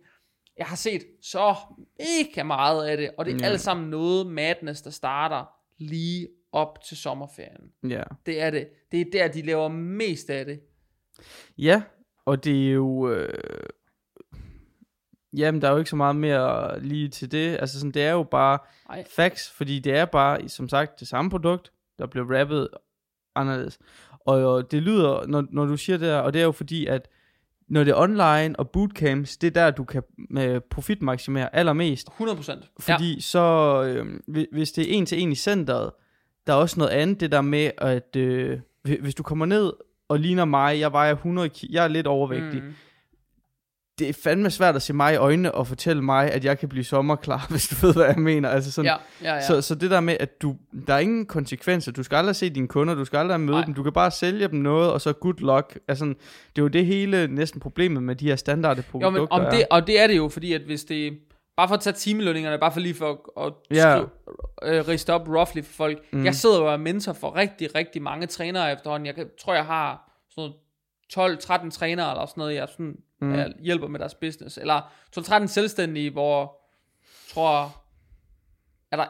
[0.58, 1.56] Jeg har set så
[2.00, 3.44] mega meget af det, og det er mm.
[3.44, 5.46] alt sammen noget madness, der starter
[5.78, 7.90] lige op til sommerferien.
[7.90, 8.04] Ja.
[8.26, 8.68] Det er det.
[8.92, 10.60] Det er der, de laver mest af det.
[11.58, 11.82] Ja,
[12.26, 13.10] og det er jo...
[13.10, 13.30] Øh...
[15.38, 17.58] Jamen, der er jo ikke så meget mere lige til det.
[17.60, 18.58] Altså, sådan, det er jo bare
[18.90, 19.04] Ej.
[19.16, 22.68] facts, fordi det er bare, som sagt, det samme produkt, der bliver rappet
[23.36, 23.80] anderledes.
[24.26, 26.86] Og jo, det lyder, når, når du siger det her, og det er jo fordi,
[26.86, 27.10] at
[27.68, 30.04] når det er online og bootcamps, det er der, du kan
[30.38, 32.10] øh, profitmaksimere allermest.
[32.22, 32.68] 100%.
[32.80, 33.20] Fordi ja.
[33.22, 35.92] så, øh, hvi- hvis det er en til en i centret,
[36.48, 39.74] der er også noget andet, det der med, at øh, hvi- hvis du kommer ned
[40.08, 42.74] og ligner mig, jeg vejer 100 ki- jeg er lidt overvægtig, Mm.
[44.00, 46.70] Det er fandme svært at se mig i øjnene og fortælle mig, at jeg kan
[46.70, 48.50] blive sommerklar, hvis du ved, hvad jeg mener.
[48.50, 49.42] Altså sådan, Ja, ja, ja.
[49.48, 50.56] Så, så det der med, at du,
[50.88, 51.92] der er ingen konsekvenser.
[51.92, 53.66] Du skal aldrig se dine kunder, du skal aldrig møde Nej.
[53.66, 53.74] dem.
[53.74, 55.78] Du kan bare sælge dem noget, og så good luck.
[55.88, 56.16] Altså, det
[56.58, 59.22] er jo det hele næsten problemet med de her standarde jo, produkter.
[59.22, 61.20] men om det, og det er det jo, fordi at hvis det...
[61.58, 63.96] Bare for at tage timelønningerne, bare for lige for at, at Ja.
[63.98, 64.10] skrive,
[64.80, 65.98] øh, riste op roughly for folk.
[66.12, 66.26] Mm.
[66.26, 69.06] Jeg sidder jo og er mentor for rigtig, rigtig mange trænere efterhånden.
[69.06, 70.52] Jeg kan, tror, jeg har sådan
[71.16, 73.34] noget 12-13 trænere eller sådan noget, jeg, sådan, mm.
[73.34, 74.58] jeg hjælper med deres business.
[74.58, 74.82] Eller
[75.18, 76.62] 12-13 selvstændige, hvor
[77.30, 77.84] tror,
[78.92, 79.06] er der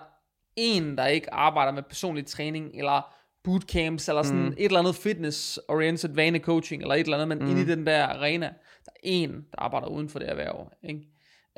[0.55, 4.47] en, der ikke arbejder med personlig træning, eller bootcamps, eller sådan mm.
[4.57, 7.51] et eller andet fitness-oriented vanecoaching, eller et eller andet, men mm.
[7.51, 8.45] inde i den der arena,
[8.85, 10.71] der er en, der arbejder uden for det erhverv.
[10.83, 10.99] Ikke?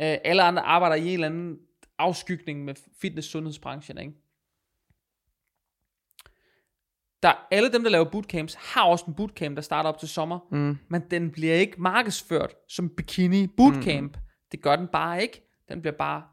[0.02, 1.58] Øh, alle andre arbejder i en eller anden
[1.98, 3.98] afskygning med fitness-sundhedsbranchen.
[3.98, 4.14] Ikke?
[7.24, 10.40] Der, alle dem, der laver bootcamps, har også en bootcamp, der starter op til sommer,
[10.52, 10.78] Mm.
[10.90, 14.16] men den bliver ikke markedsført som bikini bootcamp.
[14.16, 14.22] Mm.
[14.52, 15.42] Det gør den bare ikke.
[15.70, 16.24] Den bliver bare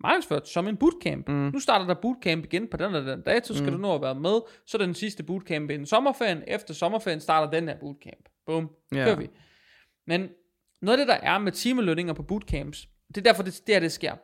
[0.00, 1.28] markedsført som en bootcamp.
[1.28, 1.34] Mm.
[1.34, 3.72] Nu starter der bootcamp igen på den og den dato, skal mm.
[3.72, 4.40] du nå at være med.
[4.66, 6.42] Så er den sidste bootcamp inden sommerferien.
[6.46, 8.28] Efter sommerferien starter den her bootcamp.
[8.46, 9.04] Bum, Ja.
[9.04, 9.28] kører vi.
[10.06, 10.28] Men
[10.82, 13.80] noget af det, der er med timelønninger på bootcamps, det er derfor, det, det er,
[13.80, 14.14] det sker.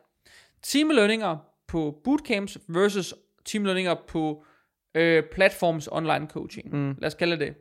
[0.63, 1.37] Timelønninger
[1.67, 3.13] på bootcamps versus
[3.45, 4.45] timelønninger på
[4.95, 6.75] øh, platforms online coaching.
[6.75, 6.95] Mm.
[6.99, 7.55] Lad os kalde det.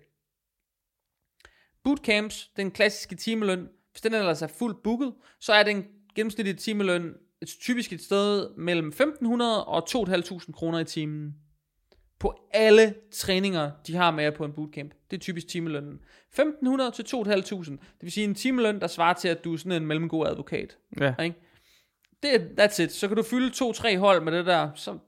[1.85, 7.15] Bootcamps, den klassiske timeløn, hvis den ellers er fuldt booket, så er den gennemsnitlige timeløn
[7.47, 11.35] typisk et sted mellem 1500 og 2.500 kroner i timen.
[12.19, 14.95] På alle træninger, de har med jer på en bootcamp.
[15.11, 16.01] Det er typisk timelønnen.
[16.29, 17.71] 1500 til 2.500.
[17.71, 20.79] Det vil sige en timeløn, der svarer til, at du er sådan en mellemgod advokat.
[21.01, 21.15] Ja.
[21.23, 21.37] Ikke?
[22.23, 22.93] Det that's it.
[22.93, 24.99] Så kan du fylde to-tre hold med det der, så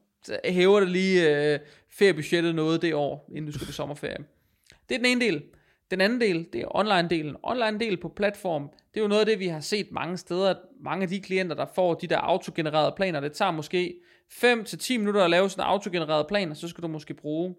[0.45, 1.59] hæver det lige øh,
[1.91, 4.25] feriebudgettet noget det år, inden du skal på sommerferie.
[4.89, 5.43] Det er den ene del.
[5.91, 7.37] Den anden del, det er online-delen.
[7.43, 10.55] Online-del på platform, det er jo noget af det, vi har set mange steder.
[10.81, 13.95] Mange af de klienter, der får de der autogenererede planer, det tager måske
[14.33, 17.55] 5-10 minutter at lave sådan en autogenereret plan, og så skal du måske bruge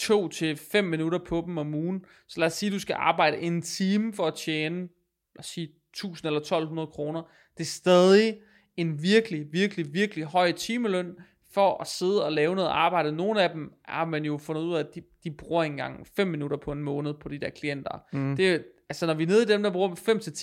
[0.00, 2.04] 2-5 minutter på dem om ugen.
[2.28, 5.46] Så lad os sige, at du skal arbejde en time for at tjene, lad os
[5.46, 7.22] sige, 1000 eller 1200 kroner.
[7.58, 8.38] Det er stadig
[8.76, 11.16] en virkelig, virkelig, virkelig høj timeløn
[11.54, 13.12] for at sidde og lave noget arbejde.
[13.12, 16.06] Nogle af dem har man jo fundet ud af, at de, de bruger ikke engang
[16.16, 18.02] 5 minutter på en måned på de der klienter.
[18.12, 18.36] Mm.
[18.36, 19.88] Det altså når vi er nede i dem, der bruger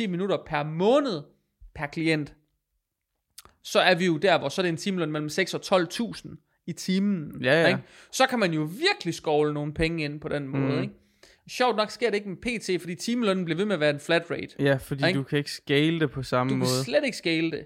[0.05, 1.21] 5-10 minutter per måned
[1.75, 2.33] per klient,
[3.63, 6.63] så er vi jo der, hvor så er det en timeløn mellem 6 og 12.000
[6.67, 7.41] i timen.
[7.43, 7.67] Ja, ja.
[7.67, 7.79] Ikke?
[8.11, 10.75] Så kan man jo virkelig skovle nogle penge ind på den måde.
[10.75, 10.81] Mm.
[10.81, 10.93] Ikke?
[11.49, 13.99] Sjovt nok sker det ikke med PT, fordi timelønnen bliver ved med at være en
[13.99, 14.55] flat rate.
[14.59, 15.17] Ja, fordi Ikke?
[15.19, 16.83] du kan ikke scale det på samme Du kan måde.
[16.83, 17.65] slet ikke scale det.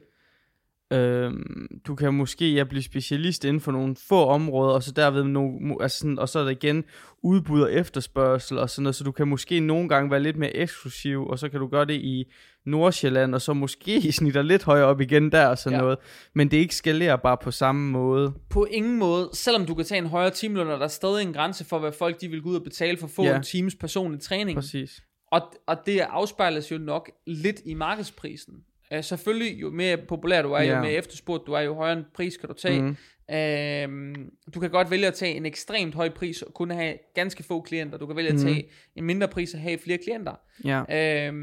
[0.91, 5.23] Øhm, du kan måske ja, blive specialist inden for nogle få områder, og så derved
[5.23, 5.49] no,
[5.81, 6.83] altså sådan, og så er der igen
[7.23, 10.55] udbud og efterspørgsel og sådan noget, så du kan måske nogle gange være lidt mere
[10.55, 12.25] eksklusiv, og så kan du gøre det i
[12.65, 15.81] Nordsjælland, og så måske snitter lidt højere op igen der og sådan Ja.
[15.83, 15.97] noget.
[16.35, 18.33] Men det ikke skalerbart på samme måde.
[18.49, 21.65] På ingen måde, selvom du kan tage en højere timeløn, er der stadig en grænse
[21.65, 23.35] for, hvad folk de vil gå ud og betale for at få Ja.
[23.37, 24.55] en times personlig træning.
[24.57, 25.01] Præcis.
[25.31, 28.53] Og, og det afspejles jo nok lidt i markedsprisen.
[28.95, 30.81] Uh, selvfølgelig, jo mere populær du er, jo Ja.
[30.81, 32.81] mere efterspurgt du er, jo højere en pris kan du tage.
[32.81, 32.89] Mm.
[32.89, 37.43] Uh, du kan godt vælge at tage en ekstremt høj pris og kun have ganske
[37.43, 37.97] få klienter.
[37.97, 40.35] Du kan vælge at tage en mindre pris og have flere klienter.
[40.63, 40.79] Ja.
[41.29, 41.35] Uh,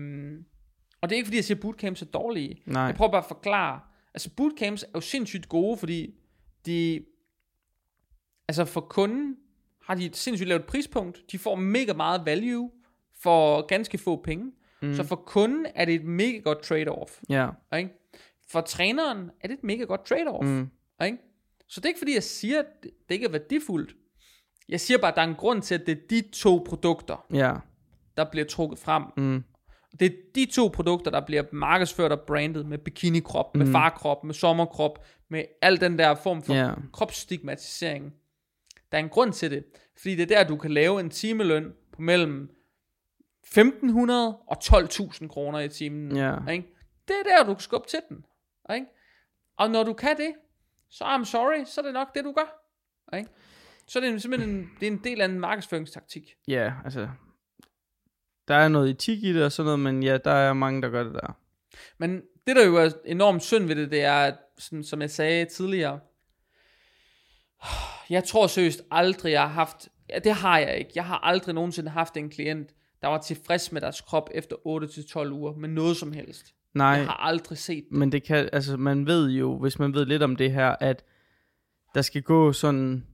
[1.00, 2.62] og det er ikke fordi, jeg siger, at bootcamps er dårlige.
[2.66, 2.82] Nej.
[2.82, 3.80] Jeg prøver bare at forklare.
[4.14, 6.14] Altså bootcamps er jo sindssygt gode, fordi
[6.66, 7.04] de...
[8.48, 9.36] Altså for kunden
[9.82, 11.22] har de et sindssygt lavt prispunkt.
[11.32, 12.70] De får mega meget value
[13.22, 14.52] for ganske få penge.
[14.82, 14.94] Mm.
[14.94, 17.22] Så for kunden er det et mega godt trade-off.
[17.28, 17.48] Ja.
[17.78, 17.90] Ikke?
[18.50, 20.44] For træneren er det et mega godt trade-off.
[20.46, 20.68] Mm.
[21.04, 21.18] Ikke?
[21.68, 23.94] Så det er ikke fordi, jeg siger, at det ikke er værdifuldt.
[24.68, 27.26] Jeg siger bare, at der er en grund til, at det er de to produkter,
[27.32, 27.54] Ja.
[28.16, 29.02] der bliver trukket frem.
[29.16, 29.44] Mm.
[30.00, 34.34] Det er de to produkter, der bliver markedsført og brandet med bikini-krop, med farkrop, med
[34.34, 36.72] sommerkrop, med al den der form for Ja.
[36.92, 38.12] kropsstigmatisering.
[38.92, 39.64] Der er en grund til det,
[40.00, 42.50] fordi det er der, du kan lave en timeløn på mellem
[43.48, 46.16] 1500 og 12.000 kroner i timen.
[46.16, 46.36] Ja.
[46.50, 46.68] Ikke?
[47.08, 48.24] Det er der, du kan skubbe til den.
[48.74, 48.86] Ikke?
[49.56, 50.34] Og når du kan det,
[50.90, 52.64] så I'm sorry, så er det nok det, du gør.
[53.16, 53.30] Ikke?
[53.86, 56.34] Så er det simpelthen en, det er en del af en markedsføringstaktik.
[56.48, 57.08] Ja, altså...
[58.48, 60.88] Der er noget etik i det og sådan noget, men ja, der er mange, der
[60.88, 61.38] gør det der.
[61.98, 65.10] Men det, der jo er enormt synd ved det, det er, at, sådan, som jeg
[65.10, 66.00] sagde tidligere,
[68.10, 71.54] jeg tror seriøst aldrig, jeg har haft, ja, det har jeg ikke, jeg har aldrig
[71.54, 75.96] nogensinde haft en klient, der var tilfreds med deres krop efter 8-12 uger, med noget
[75.96, 76.54] som helst.
[76.74, 77.98] Nej, Jeg har aldrig set det.
[77.98, 81.04] men det kan, altså man ved jo, hvis man ved lidt om det her, at
[81.94, 83.06] der skal gå sådan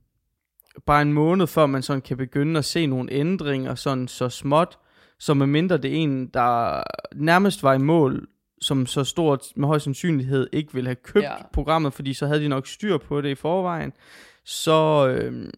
[0.85, 4.77] bare en måned, før man sådan kan begynde at se nogle ændringer, sådan så småt,
[5.19, 6.83] så med mindre det er en, der
[7.15, 8.27] nærmest var i mål,
[8.61, 11.31] som så stort med høj sandsynlighed ikke ville have købt Ja.
[11.33, 11.43] ja.
[11.53, 13.93] programmet, fordi så havde de nok styr på det i forvejen.
[14.45, 15.49] Så øh,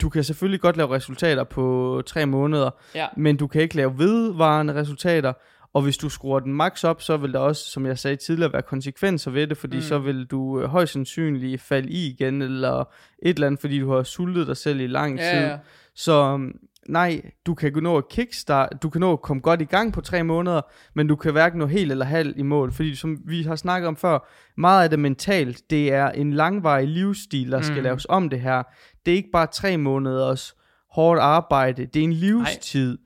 [0.00, 3.98] du kan selvfølgelig godt lave resultater på tre måneder, Ja, men du kan ikke lave
[3.98, 5.32] vedvarende resultater,
[5.74, 8.52] og hvis du skruer den max op, så vil der også, som jeg sagde tidligere,
[8.52, 9.82] være konsekvenser ved det, fordi Mm.
[9.82, 12.80] så vil du øh, højst sandsynligt falde i igen, eller
[13.22, 15.26] et eller andet, fordi du har sultet dig selv i lang tid.
[15.26, 15.58] ja, ja.
[15.94, 16.54] Så um,
[16.88, 20.00] nej, du kan nå at kickstart, du kan nå at komme godt i gang på
[20.00, 20.60] tre måneder,
[20.94, 23.88] men du kan hverken nå helt eller halv i mål, fordi som vi har snakket
[23.88, 27.82] om før, meget af det mentalt, det er en langvarig livsstil, der skal Mm.
[27.82, 28.62] laves om det her.
[29.06, 30.54] Det er ikke bare tre måneders
[30.90, 32.98] hårdt arbejde, det er en livstid,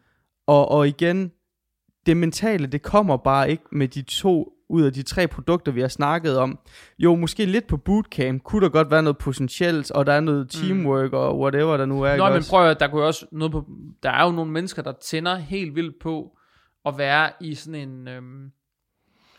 [0.47, 1.31] og, og igen,
[2.07, 5.81] det mentale, det kommer bare ikke med de to ud af de tre produkter, vi
[5.81, 6.59] har snakket om.
[6.99, 10.51] Jo, måske lidt på bootcamp, kunne der godt være noget potentielt, og der er noget
[10.51, 12.17] teamwork og whatever der nu er.
[12.17, 12.51] Nå, men også?
[12.51, 13.65] prøv at der kunne også noget på,
[14.03, 16.37] der er jo nogle mennesker, der tænder helt vildt på
[16.87, 18.51] at være i sådan en, øhm,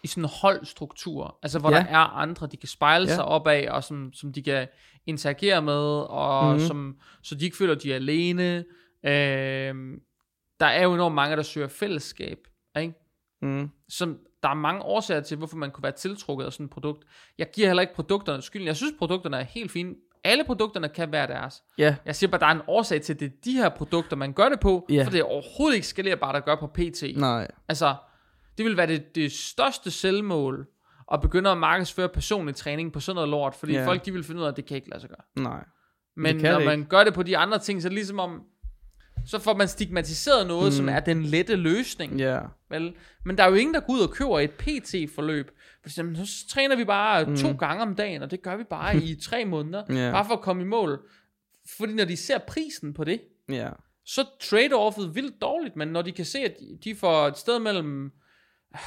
[0.04, 1.76] i sådan en holdstruktur, altså hvor Ja.
[1.78, 3.16] der er andre, de kan spejle Ja.
[3.16, 4.68] sig op af, og som, som de kan
[5.06, 5.74] interagere med,
[6.10, 6.54] og Mhm.
[6.54, 6.68] mm-hmm.
[6.68, 8.66] som, så de ikke føler, de er alene.
[9.06, 10.00] Øhm,
[10.60, 12.38] der er jo enormt mange, der søger fællesskab,
[12.80, 12.94] ikke?
[13.42, 13.70] Mm.
[13.90, 17.04] som der er mange årsager til, hvorfor man kunne være tiltrukket af sådan et produkt.
[17.38, 18.68] Jeg giver heller ikke produkterne skylden.
[18.68, 19.96] Jeg synes, produkterne er helt fine.
[20.24, 21.64] Alle produkterne kan være deres.
[21.78, 24.16] Ja, Jeg siger bare, der er en årsag til, at det er de her produkter,
[24.16, 25.04] man gør det på, Ja.
[25.04, 27.04] for det er overhovedet ikke skalerbart at gøre på PT.
[27.18, 27.48] nej.
[27.68, 27.96] Altså,
[28.58, 30.68] det vil være det, det største selvmål,
[31.14, 33.88] at begynde at markedsføre personlig træning på sådan noget lort, fordi Ja.
[33.88, 35.44] folk de vil finde ud af, at det kan ikke lade sig gøre.
[35.44, 35.66] Nej.
[36.18, 38.42] Men når man gør det på de andre ting, så er det ligesom om,
[39.28, 40.72] så får man stigmatiseret noget, mm.
[40.72, 42.20] som er den lette løsning.
[42.20, 42.40] Ja.
[42.70, 42.94] Vel?
[43.26, 45.52] Men der er jo ingen, der går ud og køber et PT-forløb.
[45.82, 47.36] For eksempel, så træner vi bare mm.
[47.38, 49.84] to gange om dagen, og det gør vi bare i tre måneder.
[49.90, 50.12] Ja.
[50.12, 51.00] Bare for at komme i mål.
[51.78, 53.70] Fordi når de ser prisen på det, Ja.
[54.06, 58.12] så trade-offet vildt dårligt, men når de kan se, at de- får et sted mellem
[58.76, 58.80] øh,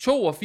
[0.00, 0.44] 2 og 4.000,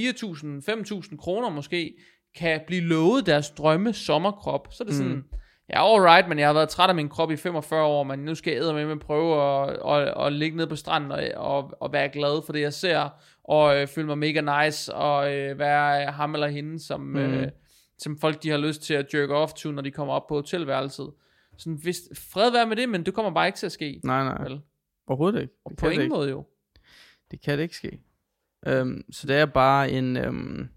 [0.69, 1.93] 5.000 kroner måske,
[2.35, 5.23] kan blive lovet deres drømme sommerkrop, så er det sådan,
[5.69, 8.35] ja, alright, men jeg har været træt af min krop i 45 år, men nu
[8.35, 11.93] skal jeg med med prøve at, at, at ligge nede på stranden og, og, og
[11.93, 13.09] være glad for det, jeg ser,
[13.43, 17.17] og øh, føle mig mega nice, og øh, være ham eller hende, som, mm.
[17.17, 17.47] øh,
[17.97, 20.35] som folk de har lyst til at jerk off to, når de kommer op på
[20.35, 21.11] hotelværelset.
[21.57, 22.01] Sådan, hvis,
[22.33, 24.01] fred være med det, men det kommer bare ikke til at ske.
[24.03, 24.43] Nej, nej.
[24.43, 24.61] Vel?
[25.07, 25.53] Overhovedet ikke.
[25.65, 26.15] Og Det på kan det ingen ikke.
[26.15, 26.45] måde jo.
[27.31, 27.99] Det kan det ikke ske.
[28.81, 30.69] Um, så det er bare en um,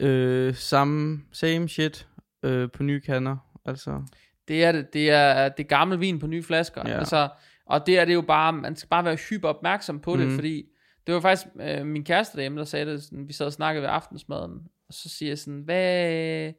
[0.00, 2.08] øh, samme, same shit
[2.42, 3.36] øh, på nye kander.
[3.66, 4.02] Altså,
[4.48, 4.92] Det er det.
[4.92, 6.82] Det er, det er gammel vin på nye flasker.
[6.88, 6.98] Ja.
[6.98, 7.28] Altså,
[7.66, 10.34] og det er det jo bare, man skal bare være hyper opmærksom på det, Mhm.
[10.34, 10.64] fordi
[11.06, 13.82] det var faktisk øh, min kæreste derhjemme, der sagde det, sådan, vi sad og snakkede
[13.82, 14.52] ved aftensmaden,
[14.88, 16.52] og så siger jeg sådan, hvad,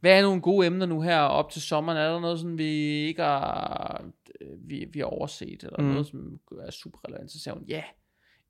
[0.00, 1.98] hvad er nogle gode emner nu her op til sommeren?
[1.98, 2.64] Er der noget, sådan, vi
[3.06, 4.04] ikke har,
[4.40, 5.90] øh, vi, vi har overset, eller Mhm.
[5.90, 7.30] noget, som er super relevant?
[7.32, 7.82] Så siger hun, ja,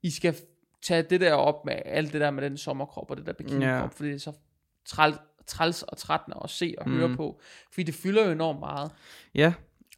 [0.03, 0.35] I skal
[0.83, 3.61] tage det der op med alt det der med den sommerkrop og det der bikini-krop,
[3.81, 3.85] Ja.
[3.85, 4.33] fordi det er så
[4.85, 5.15] træls,
[5.47, 7.17] træls og trættende at se og høre Mhm.
[7.17, 8.91] på, fordi det fylder jo enormt meget
[9.35, 9.53] ja,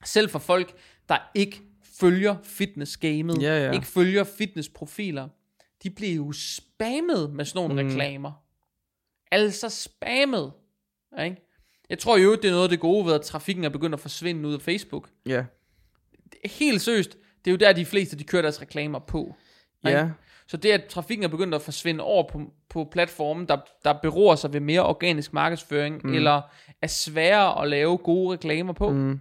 [0.06, 0.74] selv for folk,
[1.10, 1.62] der ikke
[2.00, 3.72] følger fitness-gamet, Ja, ja.
[3.72, 5.28] ikke følger fitness-profiler,
[5.84, 7.88] de bliver jo spammet med sådan nogle mm.
[7.90, 7.96] Mm.
[7.96, 8.32] reklamer.
[9.32, 10.52] Altså spammet.
[11.24, 11.38] Ikke?
[11.90, 14.00] Jeg tror jo, det er noget af det gode ved, at trafikken er begyndt at
[14.00, 15.10] forsvinde ud af Facebook.
[15.26, 15.46] ja,
[16.46, 19.36] Helt seriøst, det er jo der, de fleste de kører deres reklamer på.
[19.88, 19.98] Ikke?
[20.00, 20.10] ja,
[20.48, 24.36] Så det, at trafikken er begyndt at forsvinde over på, på platformen, der, der beror
[24.36, 26.14] sig ved mere organisk markedsføring, mm.
[26.14, 26.42] eller
[26.82, 28.98] er sværere at lave gode reklamer på, mm.
[28.98, 29.20] mm,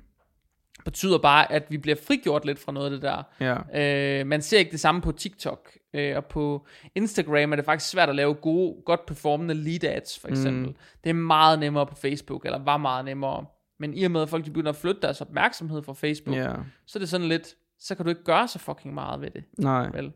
[0.84, 3.22] betyder bare, at vi bliver frigjort lidt fra noget af det der.
[3.40, 7.64] ja, Øh, man ser ikke det samme på TikTok, øh, og på Instagram er det
[7.64, 10.66] faktisk svært at lave gode, godt performende lead ads, for eksempel.
[10.68, 10.76] Mm.
[11.04, 13.46] Det er meget nemmere på Facebook, eller var meget nemmere.
[13.78, 16.52] Men i og med, at folk de begynder at flytte deres opmærksomhed fra Facebook, ja.
[16.86, 19.44] så er det sådan lidt, så kan du ikke gøre så fucking meget ved det,
[19.58, 20.12] Nej, vel?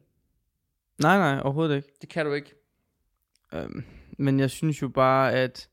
[1.01, 1.89] Nej, nej, overhovedet ikke.
[2.01, 2.55] Det kan du ikke.
[3.53, 3.85] Um,
[4.19, 5.69] men jeg synes jo bare, at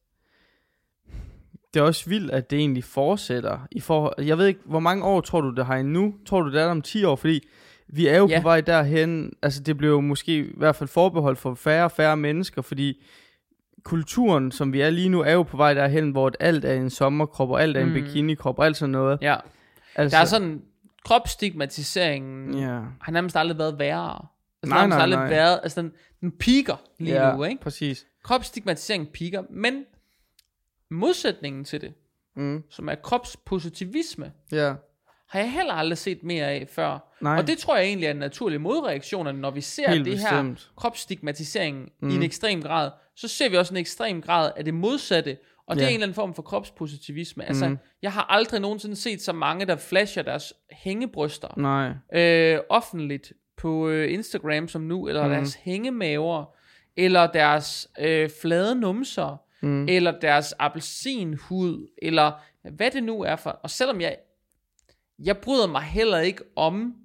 [1.74, 3.68] det er også vildt, at det egentlig fortsætter.
[3.72, 6.14] I for, jeg ved ikke, hvor mange år tror du, det har endnu?
[6.26, 7.16] Tror du, det er der om 10 år?
[7.16, 7.48] Fordi
[7.88, 8.40] vi er jo Ja.
[8.40, 9.34] på vej derhen.
[9.42, 13.04] Altså, det bliver jo måske i hvert fald forbeholdt for færre og færre mennesker, fordi
[13.84, 16.90] kulturen, som vi er lige nu, er jo på vej derhen, hvor alt er en
[16.90, 17.94] sommerkrop, og alt er en Mm.
[17.94, 19.18] bikinikrop, og alt sådan noget.
[19.22, 19.36] Ja.
[19.96, 20.62] Altså, Der er sådan,
[21.06, 24.26] kropsstigmatiseringen Ja, har nærmest aldrig været værre.
[24.74, 25.30] Altså, Nej, nej, aldrig nej.
[25.30, 27.62] Været, altså den, den piker lige ja nu, ikke?
[27.62, 28.06] præcis.
[28.24, 29.84] Kropsstigmatiseringen piker, men
[30.92, 31.94] modsætningen til det,
[32.36, 32.64] Mm.
[32.70, 34.74] som er kropspositivisme, Ja,
[35.30, 37.14] har jeg heller aldrig set mere af før.
[37.22, 40.20] nej, Og det tror jeg egentlig er en naturlig modreaktion, når vi ser helt det
[40.20, 40.72] her bestemt.
[40.78, 42.10] kropsstigmatisering mm.
[42.10, 45.76] i en ekstrem grad, så ser vi også en ekstrem grad af det modsatte, og
[45.76, 45.86] det Ja.
[45.86, 47.46] er en eller anden form for kropspositivisme.
[47.46, 47.78] Altså, Mm.
[48.02, 53.90] jeg har aldrig nogensinde set så mange, der flasher deres hængebryster Nej, øh, offentligt på
[53.90, 55.30] øh, Instagram som nu, eller mm.
[55.30, 56.56] Deres hængemaver,
[56.98, 59.88] eller deres øh, flade numser, mm.
[59.88, 62.32] eller deres appelsinhud, eller
[62.72, 63.50] hvad det nu er for.
[63.50, 64.18] Og selvom jeg,
[65.20, 66.96] jeg bryder mig heller ikke om,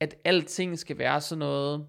[0.00, 1.86] at alting skal være sådan noget,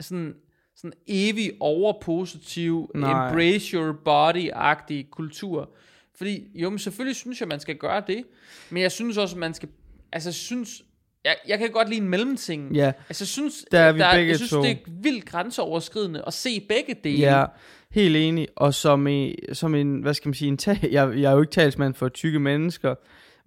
[0.00, 0.34] sådan,
[0.76, 3.28] sådan evig overpositiv, Nej.
[3.28, 5.74] embrace your body-agtig kultur.
[6.14, 8.24] Fordi, jo, men selvfølgelig synes jeg, man skal gøre det,
[8.70, 9.68] men jeg synes også, man skal,
[10.12, 10.82] altså synes,
[11.24, 12.72] jeg, jeg kan godt lide en mellemting.
[12.76, 14.62] ja, Altså jeg synes, Der er vi begge jeg synes to.
[14.62, 17.18] det er vildt grænseoverskridende at se begge dele.
[17.18, 17.44] ja,
[17.90, 18.48] helt enig.
[18.56, 21.40] Og som, i, som en, hvad skal man sige, en tag, jeg, jeg er jo
[21.40, 22.94] ikke talsmand for tykke mennesker,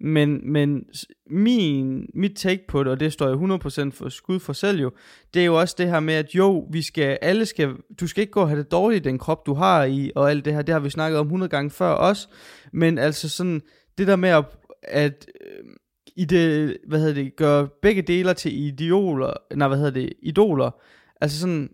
[0.00, 0.84] men, men
[1.30, 4.90] min, mit take på det, og det står jeg 100% for skud for selv jo,
[5.34, 7.68] det er jo også det her med, at jo, vi skal, alle skal,
[8.00, 10.30] du skal ikke gå og have det dårligt i den krop, du har i, og
[10.30, 12.28] alt det her, det har vi snakket om 100 gange før også,
[12.72, 13.62] men altså sådan,
[13.98, 14.44] det der med at,
[14.82, 15.64] at øh,
[16.18, 20.70] i det, hvad hedder det, gøre begge deler til idoler, nej, hvad hedder det, idoler,
[21.20, 21.70] altså sådan,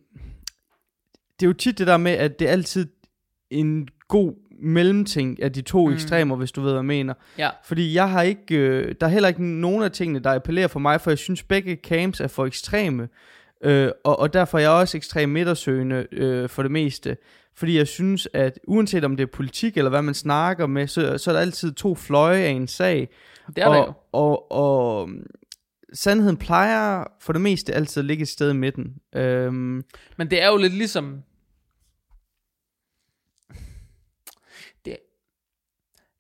[1.41, 2.87] det er jo tit det der med, at det er altid
[3.51, 5.93] en god mellemting af de to mm.
[5.93, 7.15] ekstremer, hvis du ved, hvad jeg mener.
[7.39, 7.51] Ja.
[7.65, 10.81] Fordi jeg har ikke, øh, der er heller ikke nogen af tingene, der appellerer for
[10.81, 13.09] mig, for jeg synes begge camps er for ekstreme.
[13.65, 17.17] Øh, og, og derfor er jeg også ekstrem midtersøgende øh, for det meste.
[17.57, 21.19] Fordi jeg synes, at uanset om det er politik eller hvad man snakker med, så,
[21.19, 23.09] så er der altid to fløje af en sag.
[23.47, 23.93] Det er og, der jo.
[24.13, 25.27] Og, og mm,
[25.93, 28.97] sandheden plejer for det meste altid at ligge et sted i midten.
[29.15, 29.85] Øhm,
[30.17, 31.23] Men det er jo lidt ligesom...
[34.85, 34.97] Det,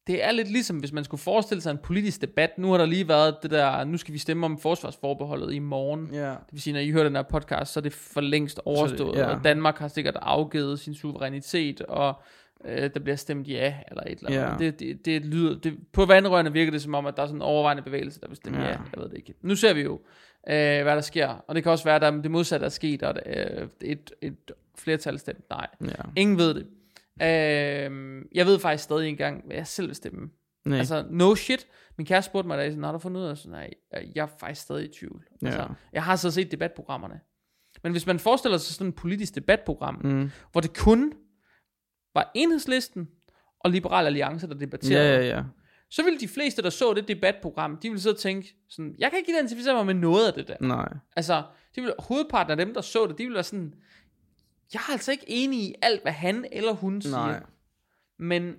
[0.06, 2.50] det er lidt ligesom, hvis man skulle forestille sig en politisk debat.
[2.58, 6.08] Nu har der lige været det der, nu skal vi stemme om forsvarsforbeholdet i morgen.
[6.12, 6.30] ja.
[6.30, 9.16] Det vil sige, når I hører den her podcast, så er det for længst overstået.
[9.18, 9.36] ja.
[9.36, 12.22] Og Danmark har sikkert afgivet sin suverænitet, og
[12.64, 14.64] øh, der bliver stemt ja, eller et eller andet.
[14.64, 14.70] Ja.
[14.70, 17.38] Det, det, det lyder, det, på vandrørene virker det som om, at der er sådan
[17.38, 18.64] en overvejende bevægelse, der vil stemme ja.
[18.68, 18.70] Ja.
[18.70, 19.34] Jeg ved det ikke.
[19.42, 19.92] Nu ser vi jo,
[20.48, 21.28] øh, hvad der sker.
[21.28, 24.52] Og det kan også være, at der, det modsatte er sket, og øh, et, et
[24.78, 25.66] flertal stemt nej.
[25.80, 25.92] ja.
[26.16, 26.66] Ingen ved det.
[27.22, 30.30] Øh, jeg ved faktisk stadig engang, hvad jeg selv vil stemme.
[30.64, 30.78] Nej.
[30.78, 31.66] Altså, no shit.
[31.98, 33.70] Min kæreste spurgte mig, da jeg sådan, har du fundet ud af, så nej,
[34.14, 35.24] jeg er faktisk stadig i tvivl.
[35.42, 35.66] Altså, Ja.
[35.92, 37.20] Jeg har så set debatprogrammerne.
[37.82, 40.00] Men hvis man forestiller sig sådan et politisk debatprogram.
[40.04, 40.30] Mm.
[40.52, 41.12] hvor det kun
[42.14, 43.08] var enhedslisten
[43.60, 45.42] og Liberal Alliance, der debatterede, Ja, ja, ja.
[45.90, 49.10] så ville de fleste, der så det debatprogram, de ville sidde og tænke sådan, jeg
[49.10, 50.56] kan ikke identificere mig med noget af det der.
[50.60, 50.88] Nej.
[51.16, 51.42] Altså,
[51.76, 53.74] de ville, hovedparten af dem, der så det, de ville være sådan,
[54.74, 57.16] jeg er altså ikke enig i alt, hvad han eller hun siger.
[57.26, 57.42] Nej.
[58.18, 58.56] Men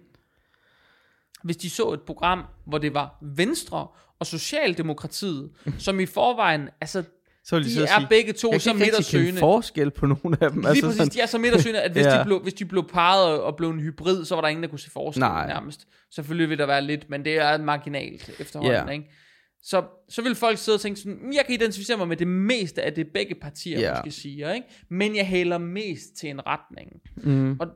[1.43, 3.87] hvis de så et program, hvor det var Venstre
[4.19, 7.03] og Socialdemokratiet, som i forvejen, altså
[7.47, 9.39] Så vil de, de og er sige, begge to så midtersøgende.
[9.39, 10.59] forskel på nogle af dem.
[10.59, 12.19] Lige altså præcis, sådan, de er så midtersøgende, at hvis, Ja.
[12.19, 14.69] de blev, hvis de blev parret og blev en hybrid, så var der ingen, der
[14.69, 15.47] kunne se forskel Nej.
[15.47, 15.87] nærmest.
[16.15, 18.89] Selvfølgelig vil der være lidt, men det er marginalt efterhånden, Ja.
[18.89, 19.05] ikke?
[19.63, 22.27] Så, så vil folk sidde og tænke sådan, "Mm, jeg kan identificere mig med det
[22.27, 23.93] meste af det, begge partier Ja.
[23.93, 24.67] måske siger, ikke?
[24.89, 26.91] Men jeg hælder mest til en retning.
[27.17, 27.67] mm, Og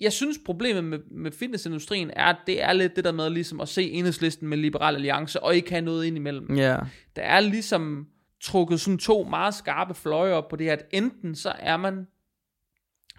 [0.00, 3.60] jeg synes problemet med, med fitnessindustrien er, at det er lidt det der med ligesom
[3.60, 6.56] at se enhedslisten med Liberal Alliance, og ikke have noget ind imellem.
[6.56, 6.76] ja,
[7.16, 8.06] Der er ligesom
[8.40, 12.06] trukket sådan to meget skarpe fløje op på det her, at enten så er man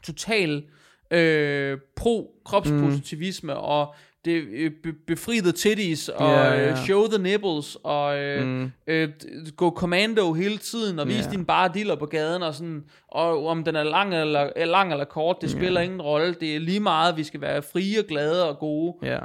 [0.03, 0.63] total
[1.12, 3.60] øh, pro-kropspositivisme, mm.
[3.60, 6.65] og det øh, be- befriede titties, og yeah, ja.
[6.67, 6.77] yeah.
[6.86, 9.10] show the nipples, og øh, mm, øh,
[9.56, 11.30] gå commando hele tiden, og vise Ja.
[11.32, 14.91] din bare diller på gaden, og sådan, og om den er lang eller, er lang
[14.91, 18.06] eller kort, det spiller ingen rolle, det er lige meget, vi skal være frie og
[18.06, 18.95] glade og gode.
[19.01, 19.19] ja,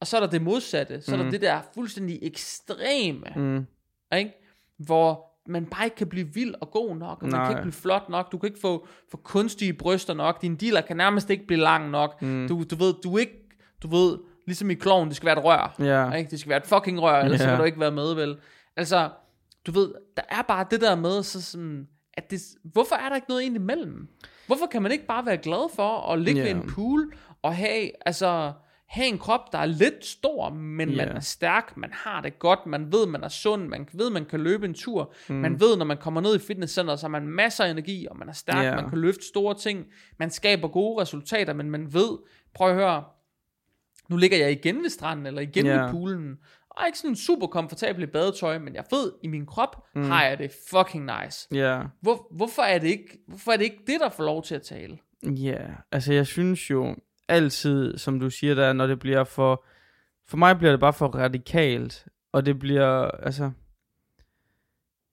[0.00, 1.30] Og så er der det modsatte, så er der Mm.
[1.30, 3.66] det der fuldstændig ekstreme, mm,
[4.18, 4.39] ikke?
[4.86, 7.44] Hvor man bare ikke kan blive vild og god nok, og man Nej.
[7.44, 10.80] kan ikke blive flot nok, du kan ikke få, få kunstige bryster nok, din dealer
[10.80, 12.46] kan nærmest ikke blive lang nok, Mm.
[12.48, 13.32] du, du ved, du ikke,
[13.82, 16.30] du ved, ligesom i kloven, det skal være et rør, ja, ikke?
[16.30, 18.36] det skal være et fucking rør, ellers så kan du ikke være med, vel?
[18.76, 19.10] Altså,
[19.66, 23.16] du ved, der er bare det der med, så sådan, at det, hvorfor er der
[23.16, 24.08] ikke noget egentlig imellem?
[24.46, 26.46] Hvorfor kan man ikke bare være glad for at ligge Ja.
[26.54, 27.12] ved en pool,
[27.42, 28.52] og have, altså,
[28.90, 30.96] have en krop, der er lidt stor, men yeah.
[30.96, 34.24] man er stærk, man har det godt, man ved, man er sund, man ved, man
[34.24, 35.34] kan løbe en tur, mm.
[35.34, 38.16] man ved, når man kommer ned i fitnesscenteret, så har man masser af energi, og
[38.18, 38.74] man er stærk, Ja.
[38.74, 39.86] man kan løfte store ting,
[40.18, 42.18] man skaber gode resultater, men man ved,
[42.54, 43.04] prøv at høre,
[44.08, 45.82] nu ligger jeg igen ved stranden, eller igen Ja.
[45.82, 46.36] ved poolen,
[46.70, 50.02] og ikke sådan super komfortabel i badetøj, men jeg ved, i min krop mm.
[50.02, 51.48] har jeg det fucking nice.
[51.54, 51.82] Ja.
[52.00, 54.62] Hvor, hvorfor, er det ikke, hvorfor er det ikke det, der får lov til at
[54.62, 54.98] tale?
[55.22, 55.58] Ja,
[55.92, 56.96] altså jeg synes jo
[57.30, 59.64] altid, som du siger der, når det bliver for...
[60.28, 63.50] For mig bliver det bare for radikalt, og det bliver, altså...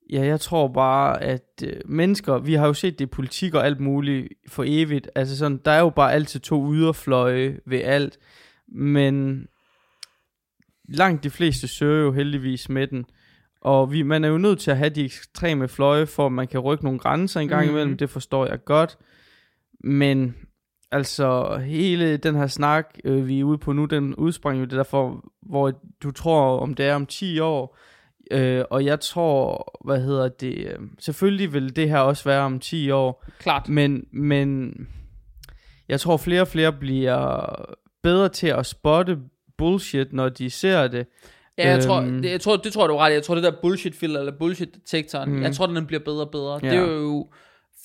[0.09, 3.65] Ja, jeg tror bare, at øh, mennesker, vi har jo set det i politik og
[3.65, 8.19] alt muligt for evigt, altså sådan, der er jo bare altid to yderfløje ved alt,
[8.67, 9.47] men
[10.89, 13.05] langt de fleste søger jo heldigvis med den,
[13.61, 16.47] og vi, man er jo nødt til at have de ekstreme fløje, for at man
[16.47, 18.97] kan rykke nogle grænser en gang imellem, det forstår jeg godt,
[19.79, 20.35] men
[20.91, 24.71] altså hele den her snak, øh, vi er ude på nu, den udsprang jo det
[24.71, 25.71] derfor, hvor
[26.03, 27.77] du tror, om det er om 10 år,
[28.31, 32.59] øh, og jeg tror, hvad hedder det, øh, selvfølgelig vil det her også være om
[32.59, 33.69] 10 år, Klart.
[33.69, 34.73] men, men
[35.89, 37.55] jeg tror flere og flere bliver
[38.03, 39.17] bedre til at spotte
[39.57, 41.07] bullshit, når de ser det.
[41.57, 42.21] Ja, jeg, tror, Øhm.
[42.21, 43.13] det, jeg tror, det tror jeg, du er ret.
[43.13, 45.41] Jeg tror, det der bullshit filter eller bullshit detektoren, Mm.
[45.41, 46.59] jeg tror, den bliver bedre og bedre.
[46.63, 46.69] Ja.
[46.69, 47.27] Det er jo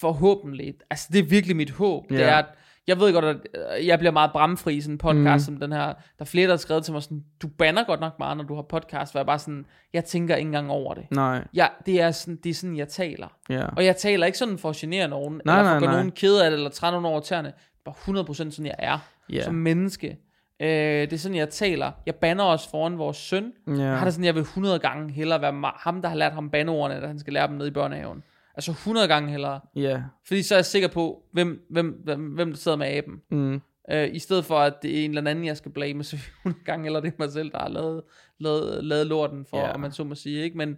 [0.01, 2.09] forhåbentlig, altså det er virkelig mit håb.
[2.09, 2.23] Det Ja.
[2.25, 2.47] er, at
[2.87, 3.37] jeg ved godt, at
[3.81, 5.55] øh, jeg bliver meget bramfri i sådan en podcast Mm.
[5.55, 5.87] som den her.
[5.87, 8.45] Der er flere, der har skrevet til mig sådan, du banner godt nok meget, når
[8.45, 11.05] du har podcast, hvor jeg bare sådan, jeg tænker ikke engang over det.
[11.11, 13.29] Nej, Ja, det er sådan, det er sådan, jeg taler.
[13.51, 13.65] ja.
[13.77, 16.11] Og jeg taler ikke sådan for at genere nogen, Nej, eller for at gøre nogen
[16.11, 17.49] ked af det, eller træne nogen over tæerne.
[17.49, 17.55] Det
[17.87, 18.99] er bare 100% sådan, jeg er
[19.33, 19.43] Ja.
[19.43, 20.19] som menneske.
[20.61, 21.91] Øh, det er sådan, jeg taler.
[22.07, 23.53] Jeg banner også foran vores søn.
[23.67, 26.51] Jeg har det sådan, jeg vil 100 gange hellere være ham, der har lært ham
[26.51, 28.23] bandeordene, da han skal lære dem ned i børnehaven.
[28.55, 29.61] Altså 100 gange hellere.
[29.77, 30.03] Ja.
[30.27, 33.21] Fordi så er jeg sikker på, hvem, hvem, hvem, hvem der sidder med aben.
[33.31, 33.61] Mm.
[33.91, 36.65] Øh, I stedet for, at det er en eller anden, jeg skal blame, så 100
[36.65, 38.03] gange, eller det er mig selv, der har lavet,
[38.41, 39.75] lavet, lavet lorten for, yeah.
[39.75, 40.45] om man så må sige.
[40.45, 40.57] Ikke?
[40.59, 40.77] Men,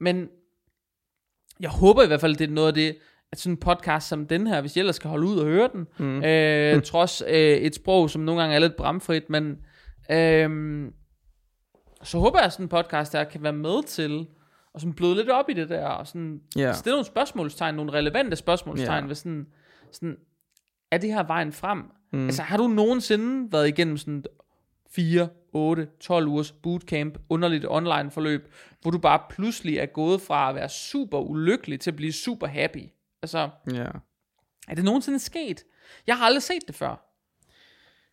[0.00, 0.28] men
[1.60, 2.96] jeg håber i hvert fald, det er noget af det,
[3.32, 5.68] at sådan en podcast som den her, hvis jeg ellers skal holde ud og høre
[5.72, 6.24] den, Mm.
[6.24, 9.56] øh, trods øh, et sprog, som nogle gange er lidt bramfrit, men
[10.10, 10.86] øh,
[12.02, 14.26] så håber jeg, at sådan en podcast her kan være med til
[14.78, 16.72] og sådan bløde lidt op i det der, og sådan Ja.
[16.72, 19.08] stille nogle spørgsmålstegn, nogle relevante spørgsmålstegn, Ja.
[19.08, 19.46] ved sådan,
[19.92, 20.16] sådan,
[20.90, 21.82] er det her vejen frem?
[22.12, 22.24] Mm.
[22.26, 24.24] Altså, har du nogensinde været igennem sådan
[24.90, 28.52] 4, 8, 12 ugers bootcamp, underligt online forløb,
[28.82, 32.46] hvor du bare pludselig er gået fra at være super ulykkelig til at blive super
[32.46, 32.84] happy?
[33.22, 33.86] Altså, Ja.
[34.68, 35.64] er det nogensinde sket?
[36.06, 37.07] Jeg har aldrig set det før.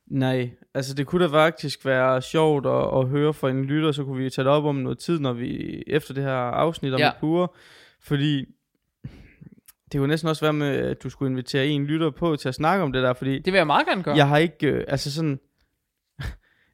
[0.07, 4.03] Nej, altså det kunne da faktisk være sjovt at, at høre fra en lytter, så
[4.03, 6.99] kunne vi tage det op om noget tid, når vi efter det her afsnit om
[6.99, 7.11] Ja.
[7.21, 7.47] uger,
[8.03, 8.45] fordi
[9.91, 12.55] det kunne næsten også være med, at du skulle invitere en lytter på til at
[12.55, 14.15] snakke om det der, fordi Det vil jeg meget gerne gøre.
[14.15, 15.39] jeg har ikke, øh, altså sådan,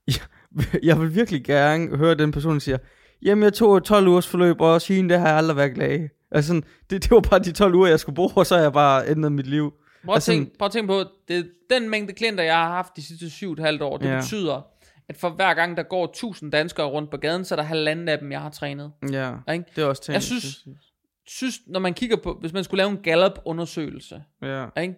[0.08, 0.16] jeg,
[0.90, 2.78] jeg vil virkelig gerne høre den person, der siger,
[3.22, 6.00] jamen jeg tog et 12 ugers forløb, og siden det har jeg aldrig været glad
[6.00, 6.08] i.
[6.32, 8.62] Altså sådan, det, det var bare de 12 uger, jeg skulle bruge, og så har
[8.62, 9.74] jeg bare ændret mit liv.
[10.06, 12.96] Prøv at, Altså, tænke, prøv at tænke på, det, den mængde klienter, jeg har haft
[12.96, 14.20] de sidste syv og et halvt år, det Ja.
[14.20, 14.62] betyder,
[15.10, 18.08] at for hver gang der går 1000 danskere rundt på gaden, så er der halvanden
[18.10, 18.92] af dem, jeg har trænet.
[19.12, 19.66] Ja, Ikke?
[19.76, 20.14] det er også tænkt.
[20.14, 20.68] Jeg synes-
[21.28, 24.96] Synes, når man kigger på, hvis man skulle lave en Gallup-undersøgelse, Ja, ikke?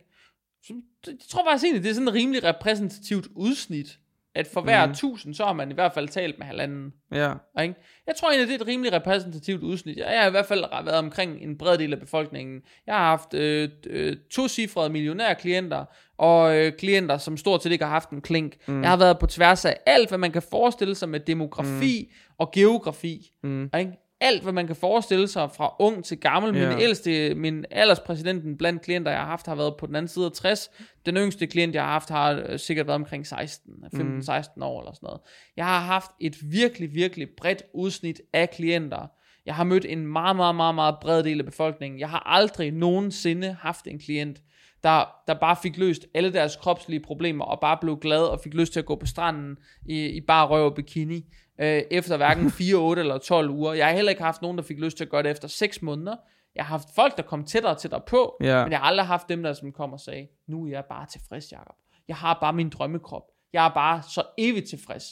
[0.64, 0.74] Så,
[1.08, 4.00] jeg tror faktisk egentlig, det er sådan et rimelig repræsentativt udsnit,
[4.36, 4.92] at for hver Mhm.
[4.94, 6.94] 1000, så har man i hvert fald talt med halvanden.
[7.12, 7.76] ja, Ikke?
[8.08, 9.98] Jeg tror egentlig, det er et rimelig repræsentativt udsnit.
[9.98, 12.62] Jeg har i hvert fald været omkring en bred del af befolkningen.
[12.88, 15.86] Jeg har haft øh, øh, to-cifrede millionære klienter,
[16.18, 18.56] og øh, klienter, som stort set ikke har haft en klink.
[18.68, 18.82] Mm.
[18.82, 22.34] Jeg har været på tværs af alt, hvad man kan forestille sig med demografi mm.
[22.38, 23.32] og geografi.
[23.44, 23.92] mm, Ikke?
[24.24, 26.56] Alt, hvad man kan forestille sig fra ung til gammel.
[26.56, 26.70] Ja.
[26.70, 30.26] Min ældste, min alderspræsidenten blandt klienter, jeg har haft, har været på den anden side
[30.26, 30.70] af 60.
[31.06, 34.94] Den yngste klient, jeg har haft, har øh, sikkert været omkring 16, 15-16 år eller
[34.94, 35.22] sådan noget.
[35.58, 39.08] Jeg har haft et virkelig, virkelig bredt udsnit af klienter.
[39.46, 42.00] Jeg har mødt en meget, meget, meget, meget bred del af befolkningen.
[42.00, 44.42] Jeg har aldrig nogensinde haft en klient,
[44.84, 48.54] der, der bare fik løst alle deres kropslige problemer, og bare blev glad og fik
[48.54, 51.26] lyst til at gå på stranden i, i bare røv og bikini,
[51.62, 53.74] øh, efter hverken 4, 8 eller 12 uger.
[53.74, 55.82] Jeg har heller ikke haft nogen, der fik lyst til at gøre det efter 6
[55.82, 56.16] måneder.
[56.56, 58.64] Jeg har haft folk, der kom tættere og tættere på, Ja.
[58.64, 61.06] men jeg har aldrig haft dem, der som kom og sagde, nu er jeg bare
[61.12, 61.76] tilfreds, Jacob.
[62.08, 63.24] Jeg har bare min drømmekrop.
[63.54, 65.04] Jeg er bare så evigt tilfreds.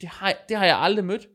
[0.00, 1.26] Det har, det har jeg aldrig mødt.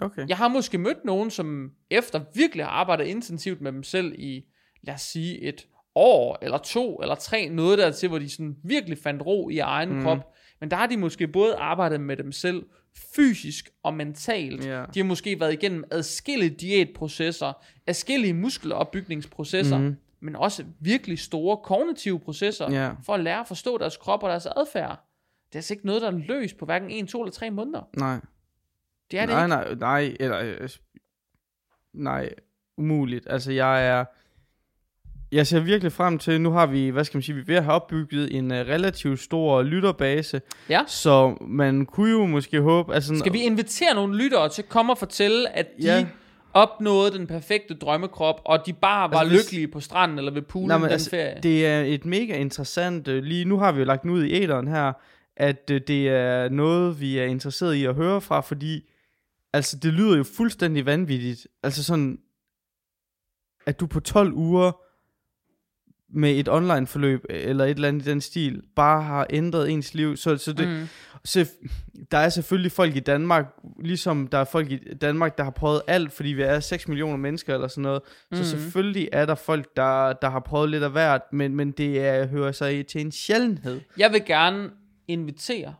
[0.00, 0.28] okay.
[0.28, 4.44] Jeg har måske mødt nogen, som efter virkelig har arbejdet intensivt med dem selv i,
[4.82, 8.56] lad os sige, et år, eller to, eller tre, noget der til, hvor de sådan
[8.64, 10.02] virkelig fandt ro i egen mm.
[10.02, 10.18] krop.
[10.60, 12.62] Men der har de måske både arbejdet med dem selv,
[13.14, 14.64] fysisk og mentalt.
[14.66, 14.84] Ja.
[14.94, 17.52] De har måske været igennem adskillige diætprocesser,
[17.86, 19.96] adskillige muskelopbygningsprocesser, mm.
[20.20, 22.92] men også virkelig store kognitive processer, Ja.
[23.04, 25.08] for at lære at forstå deres krop og deres adfærd.
[25.46, 27.88] Det er altså ikke noget, der er løst på hverken 1, 2 eller 3 måneder.
[27.96, 28.20] Nej.
[29.10, 29.74] Det er det nej, ikke.
[29.80, 30.68] nej, nej, eller, øh,
[31.92, 32.34] nej,
[32.76, 33.26] umuligt.
[33.30, 34.04] Altså, jeg er,
[35.32, 37.54] jeg ser virkelig frem til, nu har vi, hvad skal man sige, vi er ved
[37.56, 40.82] at have opbygget en uh, relativt stor lytterbase, Ja.
[40.86, 44.92] så man kunne jo måske håbe, altså, Skal vi invitere nogle lyttere til at komme
[44.92, 46.06] og fortælle, at de Ja.
[46.52, 50.68] opnåede den perfekte drømmekrop, og de bare var Altså, lykkelige på stranden eller ved poolen
[50.68, 51.40] Nej, men den altså, ferie?
[51.42, 54.32] det er et mega interessant, øh, lige nu har vi jo lagt den ud i
[54.42, 54.92] æderen her,
[55.36, 58.90] at øh, det er noget, vi er interesseret i at høre fra, fordi,
[59.52, 62.18] altså, det lyder jo fuldstændig vanvittigt, altså sådan,
[63.66, 64.72] at du på 12 uger,
[66.12, 69.94] med et online forløb, eller et eller andet i den stil, bare har ændret ens
[69.94, 70.86] liv, så, så det, Mm.
[71.24, 71.50] Så
[72.10, 73.46] der er selvfølgelig folk i Danmark,
[73.80, 77.16] ligesom der er folk i Danmark, der har prøvet alt, fordi vi er 6 millioner
[77.16, 78.02] mennesker eller sådan noget.
[78.32, 78.44] Så Mhm.
[78.44, 82.26] selvfølgelig er der folk, der, der har prøvet lidt af hvert, men, men det er,
[82.26, 83.80] hører sig til en sjældenhed.
[83.98, 84.70] Jeg vil gerne
[85.08, 85.74] invitere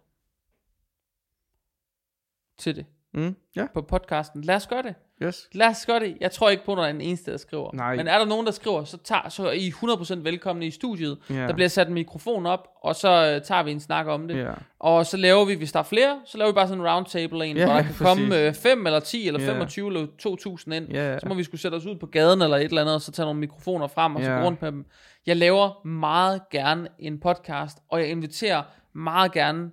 [2.59, 4.43] til det Mm, ja, på podcasten.
[4.45, 4.95] Lad os gøre det.
[5.27, 5.49] Yes.
[5.53, 6.17] Lad os gøre det.
[6.21, 7.71] Jeg tror ikke på, at der er en eneste, der skriver.
[7.75, 7.97] Nej.
[7.97, 11.19] Men er der nogen, der skriver, så, tager, så er I 100% velkomne i studiet.
[11.31, 11.35] Ja.
[11.35, 14.37] Der bliver sat en mikrofon op, og så øh, tager vi en snak om det.
[14.39, 14.51] Ja.
[14.79, 17.47] Og så laver vi, hvis der er flere, så laver vi bare sådan en roundtable
[17.47, 19.49] en, Ja, hvor der kan komme øh, 5 eller 10 eller Ja.
[19.53, 20.93] 25 eller 2000 ind.
[20.93, 23.01] Ja, Så må vi skulle sætte os ud på gaden eller et eller andet, og
[23.01, 24.37] så tage nogle mikrofoner frem, og så Ja.
[24.39, 24.85] gå rundt med dem.
[25.27, 28.63] Jeg laver meget gerne en podcast, og jeg inviterer
[28.95, 29.71] meget gerne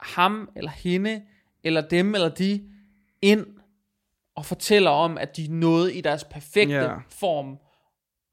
[0.00, 1.22] ham eller hende,
[1.64, 2.60] eller dem eller de,
[3.22, 3.46] ind
[4.36, 6.94] og fortæller om, at de nåede i deres perfekte Ja.
[7.10, 7.56] form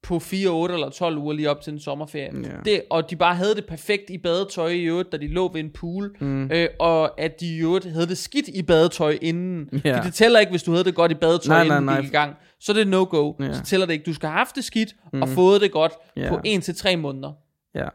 [0.04, 2.32] på 4, 8 eller 12 uger lige op til en sommerferie.
[2.44, 2.50] Ja.
[2.66, 5.60] Det, og de bare havde det perfekt i badetøj i øvrigt, da de lå ved
[5.60, 6.16] en pool.
[6.22, 6.52] Mm.
[6.52, 9.70] Øh, og at de i øvrigt havde det skidt i badetøj inden.
[9.86, 9.98] Ja.
[9.98, 12.08] For det tæller ikke, hvis du havde det godt i badetøj, Nej, inden nej, nej.
[12.08, 12.36] i gang.
[12.60, 13.34] Så er det no-go.
[13.40, 13.54] Ja.
[13.54, 14.06] Så tæller det ikke.
[14.06, 15.28] Du skal have haft det skidt og Mhm.
[15.36, 16.30] fået det godt Ja.
[16.30, 17.34] på 1 til tre måneder.
[17.76, 17.88] Ja.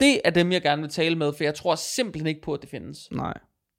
[0.00, 2.60] Det er dem, jeg gerne vil tale med, for jeg tror simpelthen ikke på, at
[2.62, 3.08] det findes.
[3.12, 3.34] Nej.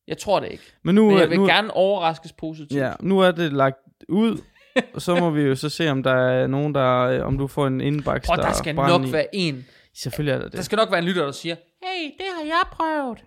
[0.09, 0.63] Jeg tror det ikke.
[0.83, 2.71] Men nu, Men jeg vil nu, gerne overraskes positivt.
[2.81, 3.77] ja, nu er det lagt
[4.09, 4.37] ud,
[4.95, 7.47] og så må vi jo så se, om der er nogen, der, øh, om du
[7.47, 9.11] får en indbakke, Prøv, der skal nok i.
[9.11, 9.65] være en.
[9.95, 10.65] Selvfølgelig er der Der det.
[10.65, 13.23] skal nok være en lytter, der siger, hey, det har jeg prøvet.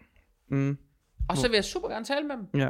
[0.50, 0.78] Mm.
[1.28, 2.60] Og så vil jeg super gerne tale med dem.
[2.60, 2.68] Ja.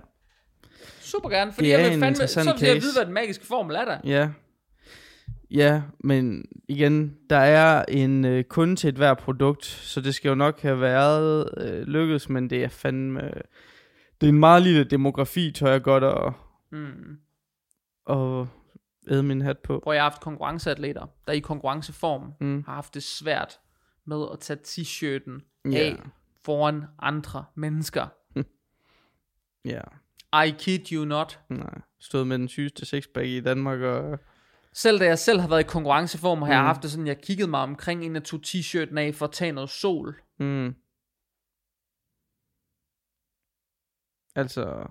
[1.00, 3.76] Super gerne, fordi Det jeg vil fandme, så vil jeg vide, hvad den magiske formel
[3.76, 3.98] er der.
[4.04, 4.28] Ja.
[5.50, 10.28] Ja, men igen, der er en øh, kunde til et hver produkt, så det skal
[10.28, 13.30] jo nok have været øh, lykkedes, men det er fandme...
[14.22, 16.32] Det er en meget lille demografi, tør jeg godt at,
[16.70, 17.18] Mm.
[18.10, 18.46] at
[19.10, 19.80] æde min hat på.
[19.82, 22.64] Hvor jeg har haft konkurrenceatleter, der i konkurrenceform Mm.
[22.66, 23.60] har haft det svært
[24.04, 25.78] med at tage t-shirten Ja.
[25.78, 25.98] af
[26.44, 28.06] foran andre mennesker.
[29.64, 29.80] Ja,
[30.44, 31.40] I kid you not.
[31.48, 31.80] nej.
[32.00, 34.18] Stået med den sygeste sexpack i Danmark, og...
[34.74, 36.52] Selv da jeg selv har været i konkurrenceform, har mm.
[36.52, 39.32] jeg haft det sådan, jeg kiggede mig omkring en af to t-shirten af for at
[39.32, 40.14] tage noget sol.
[40.38, 40.74] Mm.
[44.36, 44.90] Altså...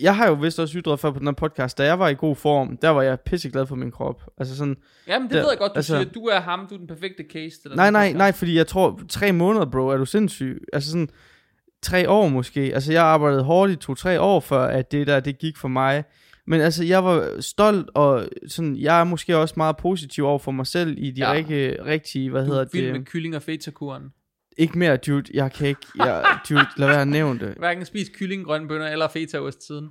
[0.00, 2.14] Jeg har jo vist også ytret før på den her podcast, da jeg var i
[2.14, 4.22] god form, der var jeg pisseglad for min krop.
[4.38, 4.76] Altså sådan,
[5.06, 6.86] Jamen, det Der- ved jeg godt, du altså- siger, du er ham, du er den
[6.86, 7.60] perfekte case.
[7.62, 8.18] Til Nej, nej, podcast.
[8.18, 10.64] nej, fordi jeg tror, tre måneder, bro, er du sindssyg?
[10.72, 11.08] Altså sådan,
[11.82, 12.60] tre år måske.
[12.60, 16.04] Altså, jeg arbejdede hårdt i to-tre år, før at det der, det gik for mig.
[16.46, 20.50] Men altså, jeg var stolt, og sådan, jeg er måske også meget positiv over for
[20.52, 21.32] mig selv i de Ja.
[21.84, 22.92] rigtige, hvad Du hedder er vild det?
[22.94, 24.12] med kylling og fetakuren.
[24.58, 27.54] Ikke mere, dude, jeg kan ikke, jeg, dude, lad være at nævne det.
[27.58, 29.88] Hverken spis kylling, grønne bønner eller fetaost tiden.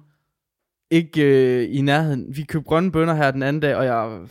[0.91, 2.35] Ikke øh, i nærheden.
[2.35, 4.27] Vi købte grønne bønner her den anden dag, og jeg...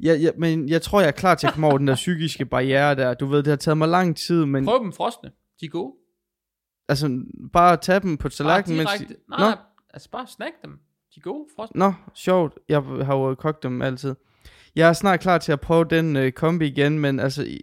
[0.00, 2.44] Jeg, jeg, men jeg tror, jeg er klar til at komme over den der psykiske
[2.46, 3.14] barriere der.
[3.14, 5.30] Du ved, det har taget mig lang tid, men Prøv dem frosne.
[5.60, 5.94] De er gode.
[6.88, 9.06] altså, bare tage dem på tallerkenen, mens de...
[9.28, 9.56] Nej, Nå.
[9.94, 10.70] altså bare snack dem.
[11.14, 11.78] De er gode frosne.
[11.78, 12.58] Nå, sjovt.
[12.68, 14.14] Jeg har jo kogt dem altid.
[14.76, 17.58] Jeg er snart klar til at prøve den øh, kombi igen, men altså...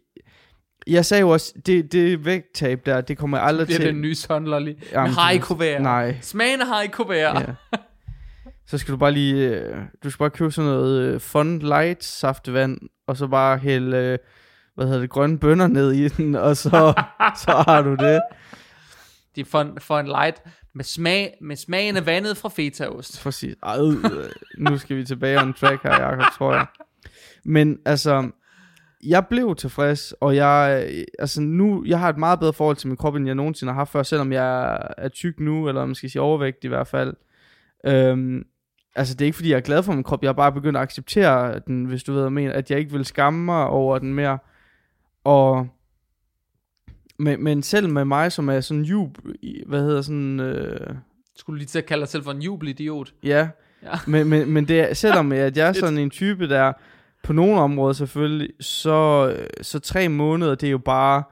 [0.87, 3.87] Jeg sagde jo også, det, det vægttab der, det kommer jeg aldrig Det er til.
[3.87, 4.69] den nye sunlolly.
[4.69, 5.79] Med Jamen, harikuvær.
[5.79, 6.17] Nej.
[6.21, 7.39] Smagen af harikuvær.
[7.39, 7.45] Ja.
[8.67, 12.03] Så skal du bare lige, øh, du skal bare købe sådan noget øh, Fun Light
[12.03, 12.77] saftevand,
[13.07, 14.17] og så bare hælde, øh,
[14.75, 16.69] hvad hedder det, grønne bønner ned i den, og så,
[17.45, 18.19] så har du det.
[19.35, 20.41] Det er for en light
[20.75, 23.23] med, smag, med smagen af vandet fra fetaost.
[23.23, 23.55] Præcis.
[23.63, 26.65] Ej, øh, nu skal vi tilbage on track her, Jacob, tror jeg.
[27.45, 28.29] Men altså,
[29.03, 30.87] jeg blev tilfreds, og jeg,
[31.19, 33.79] altså nu, jeg har et meget bedre forhold til min krop, end jeg nogensinde har
[33.79, 37.13] haft før, selvom jeg er tyk nu, eller man skal sige overvægt i hvert fald.
[37.85, 38.45] Øhm,
[38.95, 40.77] altså det er ikke fordi, jeg er glad for min krop, jeg har bare begyndt
[40.77, 43.67] at acceptere den, hvis du ved, hvad jeg mener, at jeg ikke vil skamme mig
[43.67, 44.37] over den mere.
[45.23, 45.67] Og,
[47.19, 49.17] men, men selv med mig, som er sådan jub,
[49.67, 50.95] hvad hedder sådan, øh,
[51.35, 53.13] Skulle lige til at kalde dig selv for en jubelidiot?
[53.23, 53.49] Ja,
[53.83, 53.91] Ja.
[54.07, 56.73] men, men, men det er, selvom at jeg er sådan en type, der
[57.23, 61.23] på nogle områder selvfølgelig, så, så tre måneder, det er jo bare,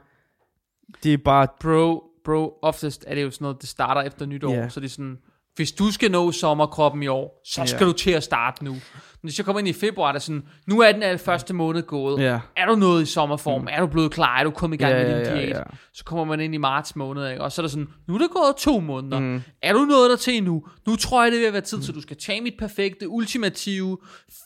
[1.04, 4.54] det er bare, Bro, bro, oftest er det jo sådan noget, det starter efter nytår,
[4.54, 4.70] Ja.
[4.70, 5.18] så det er sådan,
[5.56, 7.86] hvis du skal nå sommerkroppen i år, så skal Ja.
[7.92, 8.76] du til at starte nu.
[9.28, 12.24] Hvis jeg kommer ind i februar, der er sådan, nu er den første måned gået.
[12.24, 12.40] Ja.
[12.58, 13.62] Er du nået i sommerform?
[13.62, 13.68] Mm.
[13.72, 14.40] Er du blevet klar?
[14.40, 15.50] Er du kommet i gang Ja, med ja, din ja, diæt?
[15.58, 15.64] ja.
[15.94, 17.42] Så kommer man ind i marts måned, ikke?
[17.44, 19.20] og så er der sådan, nu er der gået to måneder.
[19.20, 19.42] Mm.
[19.62, 20.64] Er du nået der til nu?
[20.88, 21.84] Nu tror jeg, det ved at være tid, mm.
[21.84, 23.98] så du skal tage mit perfekte, ultimative,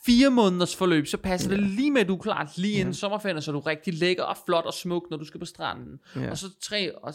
[0.05, 1.07] fire måneders forløb.
[1.07, 3.59] Så passer det lige med, at du er klar lige inden sommerferien, så er du
[3.59, 5.99] rigtig lækker og flot og smuk, når du skal på stranden.
[6.15, 6.31] Ja.
[6.31, 7.13] Og så tre og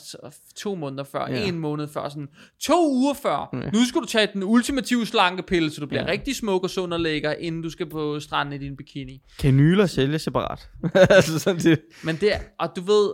[0.57, 1.45] to måneder før, Ja.
[1.49, 2.29] en måned før, sådan
[2.63, 3.71] to uger før.
[3.73, 6.11] Nu skal du tage den ultimative slankepille, så du bliver Ja.
[6.11, 9.23] rigtig smuk og sund og lækker, inden du skal på stranden i din bikini.
[9.39, 10.71] Kanyler sælges separat.
[11.11, 11.81] altså sådan det.
[12.05, 13.11] Men det og du ved,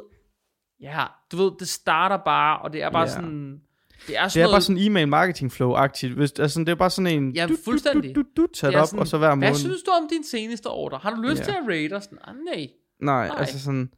[0.80, 3.08] ja, du ved, det starter bare, og det er bare Ja.
[3.14, 3.60] sådan,
[4.06, 6.14] det er sådan Det er noget, bare sådan e-mail marketing flow-agtigt.
[6.14, 7.30] Hvis, altså, det er bare sådan en...
[7.32, 8.14] Ja, du, fuldstændig.
[8.14, 9.48] Du, du, du, du, sat det er op, sådan, og så hver måned.
[9.48, 10.98] Hvad synes du om din seneste ordre?
[11.02, 11.44] Har du lyst Ja.
[11.44, 12.08] til at rate os?
[12.24, 12.68] Ah, nej.
[13.02, 13.36] Nej, Nej.
[13.38, 13.90] altså sådan...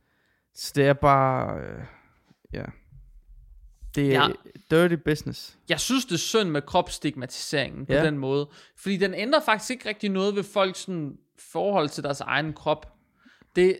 [0.54, 1.58] Så det er bare...
[1.60, 1.84] Øh,
[2.52, 2.64] ja.
[3.94, 4.28] Det er Ja.
[4.70, 5.56] dirty business.
[5.68, 8.04] Jeg synes, det er synd med kropsstigmatiseringen på Ja.
[8.04, 8.48] den måde.
[8.76, 12.92] Fordi den ændrer faktisk ikke rigtig noget ved folks sådan, forhold til deres egen krop.
[13.56, 13.74] Det er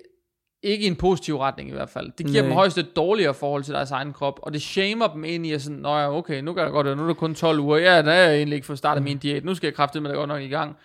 [0.63, 2.13] ikke i en positiv retning i hvert fald.
[2.19, 2.49] Det giver Nej.
[2.49, 5.53] dem højst et dårligere forhold til deres egen krop, og det shamer dem ind i
[5.53, 7.77] at sådan, Nå ja, okay, nu kan jeg godt, nu er det kun 12 uger,
[7.77, 10.11] ja, der er jeg egentlig ikke for startet min diæt, nu skal jeg kraftedeme med
[10.11, 10.77] det godt nok i gang.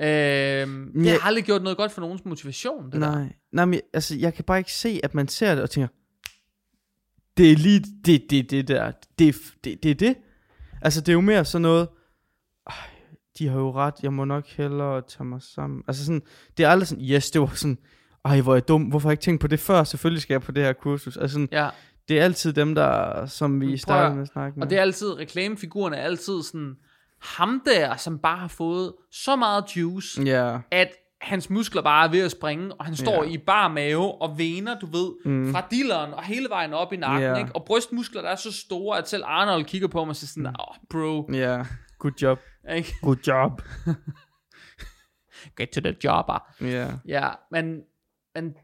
[0.00, 1.10] Øhm, det Ja.
[1.10, 2.98] har aldrig gjort noget godt for nogens motivation, det der.
[2.98, 5.88] Nej, nej men altså, jeg kan bare ikke se, at man ser det og tænker,
[7.40, 9.32] det er lige det, det, det der, det, er
[9.64, 10.16] det, det det.
[10.82, 11.88] Altså, det er jo mere sådan noget,
[12.66, 12.74] ej,
[13.38, 15.82] de har jo ret, jeg må nok hellere tage mig sammen.
[15.88, 16.22] Altså sådan,
[16.56, 17.78] det er aldrig sådan, yes, det var sådan,
[18.24, 19.84] ej, hvor er jeg dum, hvorfor har jeg ikke tænkt på det før?
[19.84, 21.16] Selvfølgelig skal jeg på det her kursus.
[21.16, 21.68] Altså sådan, Ja,
[22.08, 24.64] det er altid dem, der, som vi startede med at snakke med.
[24.66, 26.74] og det er altid, reklamefiguren er altid sådan,
[27.22, 30.88] ham der, som bare har fået så meget juice, Ja, at
[31.20, 33.30] hans muskler bare er ved at springe, og han står Ja.
[33.30, 35.52] i bar mave og vener, du ved, Mm.
[35.52, 37.36] fra dilleren og hele vejen op i nakken, Ja.
[37.36, 37.50] ikke?
[37.54, 40.46] Og brystmuskler, der er så store, at selv Arnold kigger på mig og siger sådan,
[40.60, 41.64] oh, bro, ja,
[41.98, 42.38] good job.
[42.74, 42.94] ikke?
[43.02, 43.62] Good job.
[45.56, 46.38] Get to the jobber.
[46.60, 47.80] Ja, Ja, men,
[48.34, 48.54] men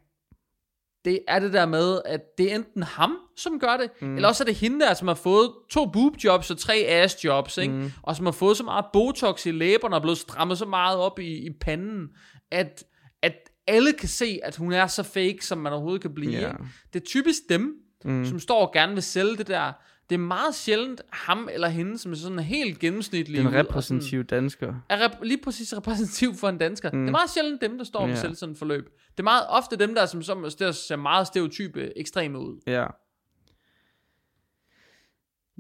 [1.05, 4.15] det er det der med, at det er enten ham, som gør det, mm.
[4.17, 7.75] eller også er det hende der, som har fået to boobjobs og tre assjobs, ikke?
[7.75, 7.91] Mm.
[8.03, 11.19] og som har fået så meget botox i læberne og blevet strammet så meget op
[11.19, 12.09] i, i panden,
[12.51, 12.85] at,
[13.23, 16.33] at alle kan se, at hun er så fake, som man overhovedet kan blive.
[16.37, 16.57] Ikke?
[16.93, 17.75] Det er typisk dem,
[18.05, 18.25] mm.
[18.25, 19.73] som står og gerne vil sælge det der.
[20.09, 23.43] Det er meget sjældent ham eller hende, som er sådan helt gennemsnitlig.
[23.43, 24.75] sådan- repræsentative dansker.
[24.91, 26.91] er rep- lige præcis repræsentativ for en dansker.
[26.93, 26.99] Mm.
[27.01, 28.19] Det er meget sjældent dem, der står og yeah.
[28.19, 28.85] selv sådan et forløb.
[29.11, 32.61] Det er meget ofte dem, der, som, som der ser meget stereotype ekstreme ud.
[32.67, 32.87] Ja.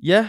[0.02, 0.28] Ja.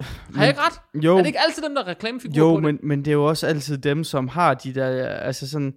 [0.00, 1.02] Har jeg ikke ret?
[1.04, 3.12] Jo, Er det ikke altid dem, der er reklamefigurer jo på men, men det er
[3.12, 5.74] jo også altid dem, som har de der, altså sådan,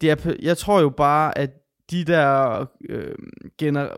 [0.00, 1.50] det er, jeg tror jo bare, at
[1.90, 3.14] de der, øh,
[3.58, 3.88] gener,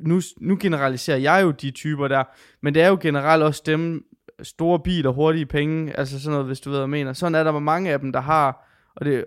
[0.00, 2.24] nu, nu generaliserer jeg jo de typer der,
[2.62, 4.04] men det er jo generelt også dem,
[4.42, 7.12] store biler, hurtige penge, altså sådan noget, hvis du ved, hvad jeg mener.
[7.12, 9.24] Sådan er der mange af dem, der har, og det,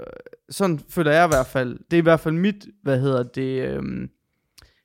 [0.49, 3.69] sådan føler jeg i hvert fald, det er i hvert fald mit, hvad hedder det,
[3.69, 4.09] øhm,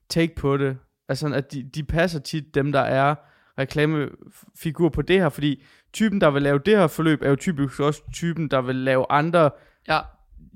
[0.09, 0.77] take på det,
[1.09, 3.15] altså at de, de passer tit dem, der er
[3.59, 7.81] reklamefigur på det her, fordi typen, der vil lave det her forløb, er jo typisk
[7.81, 9.51] også typen, der vil lave andre
[9.89, 10.01] Ja,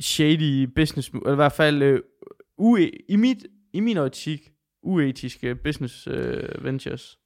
[0.00, 2.00] shady business, eller i hvert fald øh,
[2.58, 3.38] ue, i, mit,
[3.72, 4.40] i min optik,
[4.82, 7.18] uetiske business øh, ventures.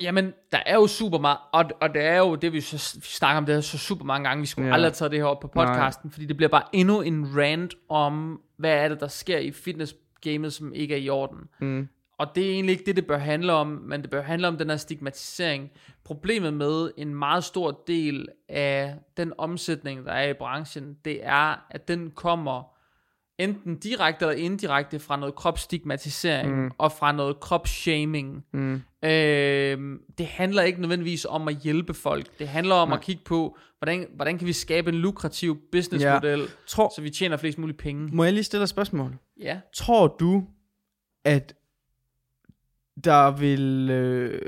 [0.00, 3.04] jamen, der er jo super meget, og, og det er jo det, vi, så, vi
[3.06, 4.74] snakker om, det er så super mange gange, vi skulle Ja.
[4.74, 7.74] aldrig have taget det her op på podcasten, fordi det bliver bare endnu en rant
[7.88, 11.38] om, hvad er det, der sker i fitnessgamet, som ikke er i orden.
[11.60, 11.88] Mm.
[12.20, 14.56] Og det er egentlig ikke det, det bør handle om, men det bør handle om
[14.56, 15.70] den her stigmatisering.
[16.04, 21.66] Problemet med en meget stor del af den omsætning, der er i branchen, det er,
[21.70, 22.62] at den kommer
[23.38, 26.70] enten direkte eller indirekte fra noget kropsstigmatisering mm.
[26.78, 28.44] og fra noget kropsshaming.
[28.52, 28.82] Mm.
[29.02, 32.38] Øh, det handler ikke nødvendigvis om at hjælpe folk.
[32.38, 32.96] Det handler om Nej.
[32.96, 37.36] at kigge på, hvordan, hvordan kan vi skabe en lukrativ businessmodel, Tror, så vi tjener
[37.36, 38.08] flest mulige penge.
[38.12, 39.16] må jeg lige stille et spørgsmål?
[39.40, 39.60] Ja.
[39.74, 40.44] Tror du,
[41.24, 41.54] at
[43.04, 44.40] der vil, øh,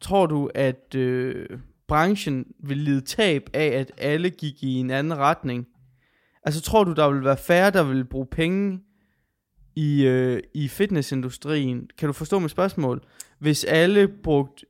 [0.00, 1.46] tror du, at øh,
[1.88, 5.66] branchen vil lide tab af, at alle gik i en anden retning?
[6.44, 8.80] Altså tror du, der vil være færre, der vil bruge penge
[9.76, 11.88] i, øh, i fitnessindustrien?
[11.98, 13.02] Kan du forstå mit spørgsmål?
[13.38, 14.66] Hvis alle brugte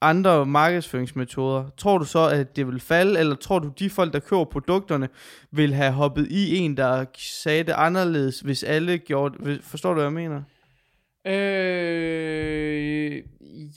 [0.00, 4.18] andre markedsføringsmetoder, tror du så, at det vil falde, eller tror du, de folk, der
[4.18, 5.08] køber produkterne,
[5.50, 9.64] vil have hoppet i en, der sagde det anderledes, hvis alle gjorde det?
[9.64, 10.42] Forstår du, hvad jeg mener?
[11.26, 13.22] Øh,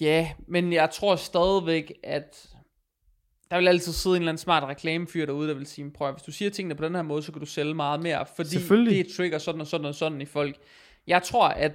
[0.01, 2.49] ja, men jeg tror stadigvæk, at
[3.51, 6.13] der vil altid sidde en eller anden smart reklamefyr derude, der vil sige, prøv at,
[6.13, 8.49] hvis du siger tingene på den her måde, så kan du sælge meget mere, fordi
[9.03, 10.55] det trigger sådan og sådan og sådan i folk.
[11.07, 11.71] Jeg tror, at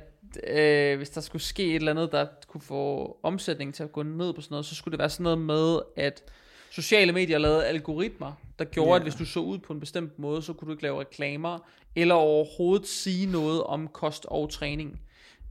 [0.47, 4.03] øh, hvis der skulle ske et eller andet, der kunne få omsætningen til at gå
[4.03, 6.23] ned på sådan noget, så skulle det være sådan noget med, at
[6.71, 8.97] sociale medier lavede algoritmer, der gjorde, Ja.
[8.97, 11.59] at hvis du så ud på en bestemt måde, så kunne du ikke lave reklamer,
[11.97, 15.01] eller overhovedet sige noget om kost og træning.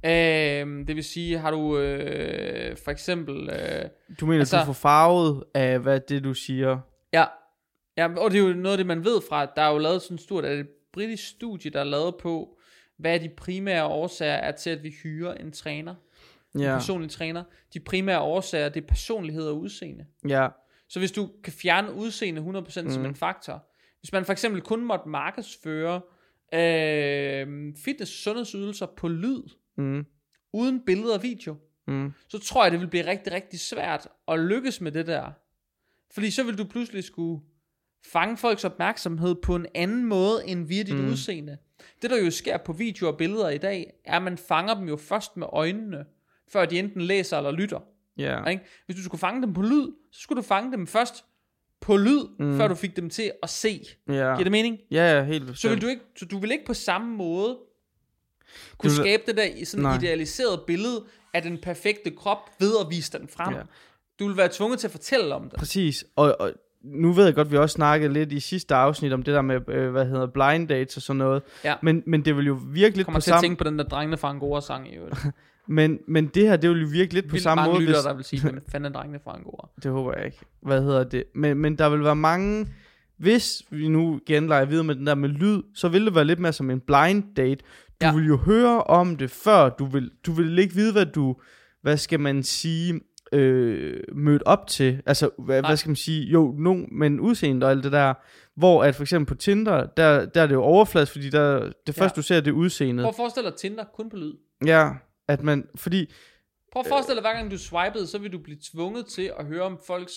[0.06, 3.50] Øh, det vil sige, har du øh, for eksempel...
[3.50, 3.86] Øh,
[4.20, 6.80] Du mener, altså, du får farvet af, hvad det du siger?
[7.14, 7.26] Ja.
[7.98, 9.78] ja, og det er jo noget af det, man ved fra, at der er jo
[9.78, 12.58] lavet sådan et stort, er det et britisk studie, der er lavet på,
[12.98, 15.96] hvad de primære årsager er til, at vi hyrer en træner,
[16.56, 17.44] en Ja, personlig træner.
[17.74, 20.06] De primære årsager, det er personlighed og udseende.
[20.28, 20.48] ja,
[20.90, 22.90] Så hvis du kan fjerne udseende 100% mm.
[22.90, 23.66] som en faktor,
[24.00, 26.02] hvis man for eksempel kun måtte markedsføre
[26.54, 29.44] øh, fitness- og sundhedsydelser på lyd,
[29.78, 30.06] mm,
[30.54, 31.56] uden billeder og video,
[31.88, 35.32] mm, så tror jeg, det vil blive rigtig, rigtig svært at lykkes med det der.
[36.14, 37.42] Fordi så vil du pludselig skulle
[38.06, 41.08] fange folks opmærksomhed på en anden måde end via dit mm.
[41.12, 41.58] udseende.
[42.02, 44.88] Det der jo sker på videoer og billeder i dag, er at man fanger dem
[44.88, 46.06] jo først med øjnene,
[46.52, 47.80] før de enten læser eller lytter.
[48.18, 48.64] ja, Ikke?
[48.86, 51.26] Hvis du skulle fange dem på lyd, så skulle du fange dem først
[51.80, 52.58] på lyd, mm.
[52.58, 53.86] før du fik dem til at se.
[54.08, 54.78] ja, Giver det mening?
[54.92, 55.82] ja, ja, helt Så vil bestemt.
[55.82, 57.58] du ikke, så du vil ikke på samme måde
[58.78, 59.98] kunne skabe det der i sådan Nej.
[59.98, 63.54] idealiseret billede af den perfekte krop ved at vise den frem.
[63.54, 63.62] Ja.
[64.20, 65.60] Du vil være tvunget til at fortælle om det.
[65.60, 69.24] Præcis, og, og nu ved jeg godt, vi også snakkede lidt i sidste afsnit om
[69.24, 71.42] det der med, øh, hvad hedder blind dates og sådan noget.
[71.64, 71.76] Ja.
[71.82, 73.46] Men, men det vil jo virke lidt kommer på til at samme...
[73.46, 75.18] tænke på den der drengene fra Angora sang i øvrigt.
[75.68, 78.02] Men, men det her, det vil jo virke lidt på Vildt samme mange måde, lyttere,
[78.02, 78.06] hvis...
[78.06, 79.70] der vil sige, hvem fanden drengene fra Angora?
[79.84, 80.38] Det håber jeg ikke.
[80.62, 81.24] Hvad hedder det?
[81.36, 82.68] Men, men der vil være mange...
[83.18, 86.40] Hvis vi nu genleger videre med den der med lyd, så vil det være lidt
[86.40, 87.64] mere som en blind date.
[88.02, 88.16] Du Ja.
[88.16, 89.70] vil jo høre om det før.
[89.70, 91.36] Du vil, du vil ikke vide, hvad du...
[91.82, 93.02] Hvad skal man sige...
[93.34, 95.02] Øh, mødt op til.
[95.06, 95.70] Altså, hvad, Nej.
[95.70, 96.26] hvad skal man sige?
[96.32, 98.14] Jo, no, men udseende og alt det der.
[98.56, 101.96] Hvor at for eksempel på Tinder, der, der er det jo overfladisk, fordi der, det
[101.96, 103.04] første, du ser, det er udseendet.
[103.04, 104.34] Prøv at forestille dig Tinder kun på lyd.
[104.66, 104.90] Ja,
[105.28, 105.68] at man...
[105.76, 106.12] Fordi...
[106.74, 109.46] Prøv at forestille dig, hver gang du swipede, så vil du blive tvunget til at
[109.46, 110.14] høre om folks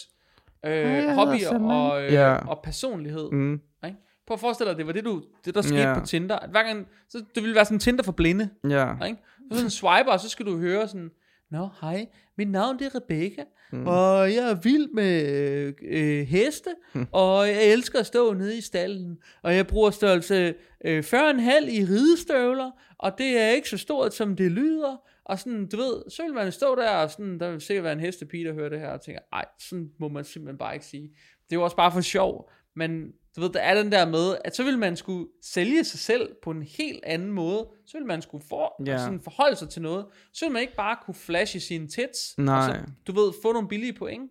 [0.66, 2.35] øh, hedder hobbyer og, øh, Ja.
[2.35, 3.30] og personlighed.
[3.32, 3.97] Mm, Ikke?
[4.26, 5.98] Prøv at forestille dig, det var det, du, det der skete Ja.
[6.00, 6.36] på Tinder.
[6.36, 8.48] At hver gang, så det ville være sådan Tinder for blinde.
[8.68, 9.04] ja.
[9.06, 9.18] Ikke?
[9.52, 11.10] Så sådan swiper, og så skal du høre sådan,
[11.50, 12.06] Nå, hej,
[12.38, 13.86] mit navn det er Rebecca, mm.
[13.86, 17.06] og jeg er vild med øh, øh, heste, mm.
[17.12, 20.54] og jeg elsker at stå nede i stallen, og jeg bruger størrelse
[20.84, 25.68] øh, 40,5 i ridestøvler, og det er ikke så stort, som det lyder, og sådan,
[25.68, 28.44] du ved, så vil man stå der, og sådan, der vil sikkert være en hestepige,
[28.44, 31.02] der hører det her, og tænker, ej, sådan må man simpelthen bare ikke sige.
[31.44, 33.02] Det er jo også bare for sjov, men
[33.37, 36.35] du ved, der er den der med, at så vil man skulle sælge sig selv
[36.43, 38.99] på en helt anden måde, så vil man skulle for, ja.
[38.99, 42.57] sådan forholde sig til noget, så vil man ikke bare kunne flashe sine tits, Nej.
[42.57, 44.30] og så, du ved, få nogle billige point.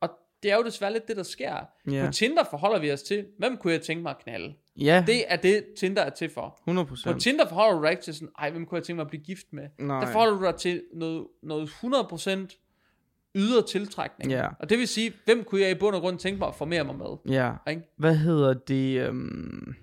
[0.00, 0.08] Og
[0.42, 1.56] det er jo desværre lidt det, der sker.
[1.90, 2.06] Ja.
[2.06, 4.54] På Tinder forholder vi os til, hvem kunne jeg tænke mig at knalde?
[4.76, 6.58] Ja, Det er det, Tinder er til for.
[6.62, 7.22] 100 På procent.
[7.22, 9.22] Tinder forholder du dig ikke til sådan, ej, hvem kunne jeg tænke mig at blive
[9.22, 9.68] gift med?
[9.78, 10.04] Nej.
[10.04, 12.69] Der forholder du dig til noget, noget 100%
[13.36, 14.30] ydre tiltrækning.
[14.30, 14.46] Ja.
[14.60, 16.84] Og det vil sige, hvem kunne jeg i bund og grund tænke mig at formere
[16.84, 17.34] mig med?
[17.34, 17.52] Ja.
[17.70, 17.82] Ikke?
[17.96, 19.06] Hvad hedder det?
[19.06, 19.74] Øhm...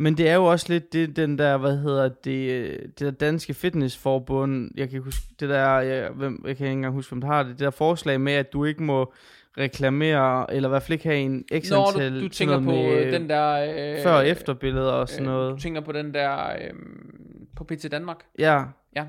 [0.00, 3.10] Men det er jo også lidt det, den der, hvad hedder det, øh, det der
[3.10, 7.20] danske fitnessforbund, jeg kan huske, det der, jeg, hvem, jeg kan ikke engang huske, hvem
[7.20, 9.12] der har det, det der forslag med, at du ikke må
[9.58, 13.06] reklamere, eller i hvert fald ikke have en x Når du, du tænker på med
[13.06, 13.50] øh, den der...
[13.96, 15.52] Øh, før- og efterbilleder og sådan øh, noget.
[15.52, 16.46] Du tænker på den der...
[16.46, 16.74] Øh,
[17.56, 18.16] på PT Danmark.
[18.38, 18.64] Ja,
[18.96, 19.04] Ja.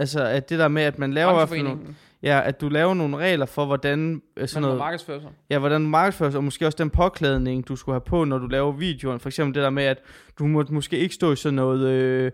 [0.00, 1.96] Altså at det der med, at man laver fald nogle, Brancheforeningen.
[2.22, 5.30] ja, at du laver nogle regler for, hvordan øh, sådan noget, markedsføre sig.
[5.50, 8.38] Ja, hvordan du markedsfører sig, og måske også den påklædning, du skulle have på, når
[8.38, 9.20] du laver videoen.
[9.20, 9.98] For eksempel det der med, at
[10.38, 11.88] du må måske ikke stå i sådan noget...
[11.88, 12.32] Øh,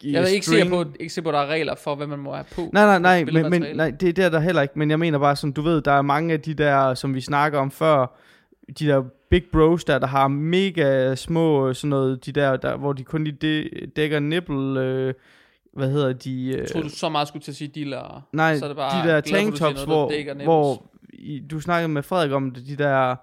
[0.00, 2.06] i Jeg er ikke sikker, på, ikke sikker på, at der er regler for, hvad
[2.06, 2.70] man må have på.
[2.72, 4.78] Nej, nej, nej, men, men nej, det, er der heller ikke.
[4.78, 7.20] Men jeg mener bare sådan, du ved, der er mange af de der, som vi
[7.20, 8.18] snakker om før,
[8.78, 12.76] de der big bros der, der har mega små, øh, sådan noget, de der, der
[12.76, 15.14] hvor de kun lige dækker nipple, øh,
[15.76, 16.44] hvad hedder de?
[16.46, 18.26] Øh, Jeg troede, du så meget skulle til at sige dealer.
[18.32, 22.02] nej, så er det bare de der tanktops, der hvor, hvor i, du snakkede med
[22.02, 23.16] Frederik om det, de der,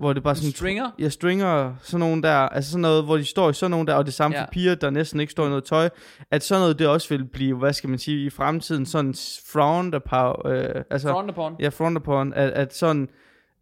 [0.00, 0.90] hvor det bare sådan Stringer?
[0.98, 3.94] Ja, stringer, sådan nogle der, altså sådan noget, hvor de står i sådan nogle der,
[3.94, 4.42] og det samme Ja.
[4.42, 5.88] for piger, der næsten ikke står i noget tøj,
[6.30, 9.14] at sådan noget, det også vil blive, hvad skal man sige, i fremtiden, sådan
[9.52, 11.56] frowned upon, øh, altså, Front upon.
[11.60, 13.08] ja, frowned upon, at, at sådan,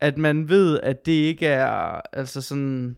[0.00, 2.96] at man ved, at det ikke er, altså sådan,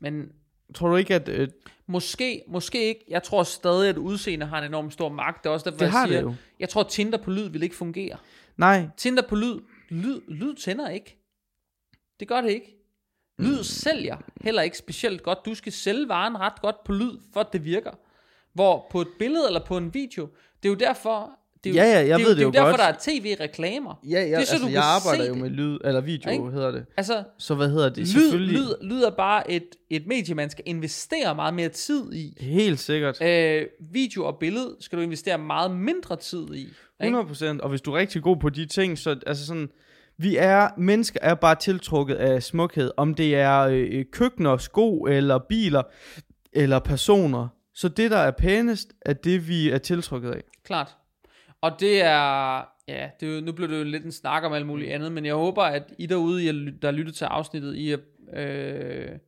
[0.00, 0.28] Men
[0.74, 1.48] tror du ikke, at, øh,
[1.88, 3.04] måske, måske ikke.
[3.08, 5.44] Jeg tror stadig, at udseende har en enorm stor magt.
[5.44, 6.34] Det er også derfor, det jeg siger, det jo.
[6.60, 8.16] jeg tror, Tinder på lyd vil ikke fungere.
[8.56, 11.18] Nej, Tinder på lyd, lyd, lyd tænder ikke.
[12.20, 12.74] Det gør det ikke.
[13.38, 13.62] Lyd Mm.
[13.62, 15.38] sælger heller ikke specielt godt.
[15.46, 17.90] Du skal sælge varen ret godt på lyd, for at det virker.
[18.52, 20.28] Hvor på et billede eller på en video,
[20.62, 22.56] det er jo derfor, Det er Ja, ja, jeg det, ved er det jo det
[22.58, 23.04] er jo derfor, godt.
[23.04, 24.00] der er tv-reklamer.
[24.08, 25.42] Ja, jeg, Det er så, altså, du jeg arbejder jo det.
[25.42, 26.50] med lyd, eller video, Ikke?
[26.50, 26.86] hedder det.
[26.96, 27.98] Altså, Så hvad hedder det?
[27.98, 28.58] lyd, Selvfølgelig.
[28.58, 32.36] lyd, lyd er bare et, et medie, man skal investere meget mere tid i.
[32.40, 33.22] Helt sikkert.
[33.22, 36.68] Øh, video og billede skal du investere meget mindre tid i.
[37.04, 37.18] ikke?
[37.18, 37.60] 100%.
[37.60, 39.68] Og hvis du er rigtig god på de ting, så altså sådan...
[40.20, 42.90] Vi er, mennesker er bare tiltrukket af smukhed.
[42.96, 45.82] Om det er øh, køkkener, sko, eller biler,
[46.52, 47.48] eller personer.
[47.74, 50.40] Så det, der er pænest, er det, vi er tiltrukket af.
[50.64, 50.96] Klart.
[51.60, 54.52] Og det er, ja, det er jo, nu blev det jo lidt en snak om
[54.52, 57.74] alt muligt andet, men jeg håber, at I derude, I, er- der lytter til afsnittet,
[57.76, 57.96] I,
[58.32, 59.18] øh,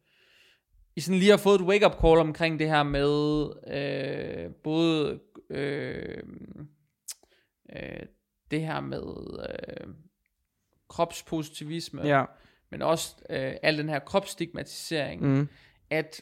[0.96, 5.20] I sådan lige har fået et wake-up call omkring det her med øh, både
[5.50, 6.22] øh,
[7.76, 8.02] øh,
[8.50, 9.02] det her med
[9.48, 9.94] øh,
[10.88, 12.24] kropspositivisme, Ja.
[12.70, 15.48] men også øh, al den her kropsstigmatisering, Mm.
[15.90, 16.20] at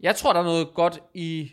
[0.00, 1.52] jeg tror, der er noget godt i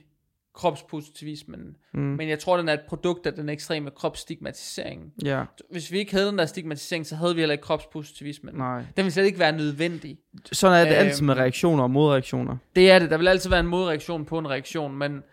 [0.55, 1.99] kropspositivismen, Mm.
[1.99, 5.13] men jeg tror, den er et produkt af den ekstreme kropsstigmatisering.
[5.25, 5.43] Ja.
[5.71, 8.55] Hvis vi ikke havde den der stigmatisering, så havde vi heller ikke kropspositivismen.
[8.55, 8.77] Nej.
[8.79, 10.17] Den ville slet ikke være nødvendig.
[10.51, 11.07] Sådan er det Øhm.
[11.07, 12.57] altid med reaktioner og modreaktioner.
[12.75, 13.09] Det er det.
[13.09, 15.23] Der vil altid være en modreaktion på en reaktion, men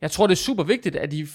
[0.00, 1.26] jeg tror, det er super vigtigt, at I,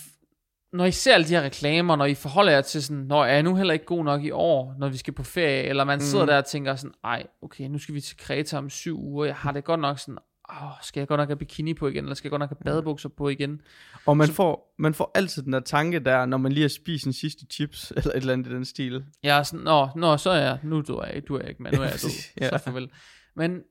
[0.74, 3.34] når I ser alle de her reklamer, når I forholder jer til sådan, når er
[3.34, 6.02] jeg nu heller ikke god nok i år, når vi skal på ferie, eller man
[6.02, 6.28] sidder Mm.
[6.30, 9.36] der og tænker sådan, ej, okay, nu skal vi til Kreta om syv uger, jeg
[9.36, 10.18] har det godt nok sådan,
[10.52, 12.64] åh, skal jeg godt nok have bikini på igen, eller skal jeg godt nok have
[12.66, 13.62] badebukser på igen?
[14.06, 16.70] Og man Så- får, man får altid den der tanke der, når man lige har
[16.70, 19.06] spist sin sidste chips, eller et eller andet i den stil.
[19.24, 21.64] Er sådan, nå, nå så er jeg, nu du er jeg, du er jeg ikke,
[21.64, 22.10] men nu er Ja, jeg død.
[22.42, 22.50] Ja.
[22.50, 22.92] så farvel.
[23.36, 23.62] Men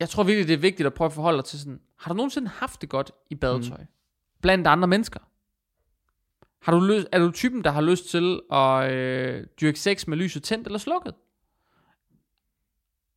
[0.00, 2.16] jeg tror virkelig, det er vigtigt at prøve at forholde dig til sådan, har du
[2.16, 3.78] nogensinde haft det godt i badetøj?
[3.78, 3.86] Mm.
[4.42, 5.20] Blandt andre mennesker?
[6.62, 10.16] Har du lyst, er du typen, der har lyst til at øh, dyrke sex med
[10.16, 11.14] lyset tændt eller slukket?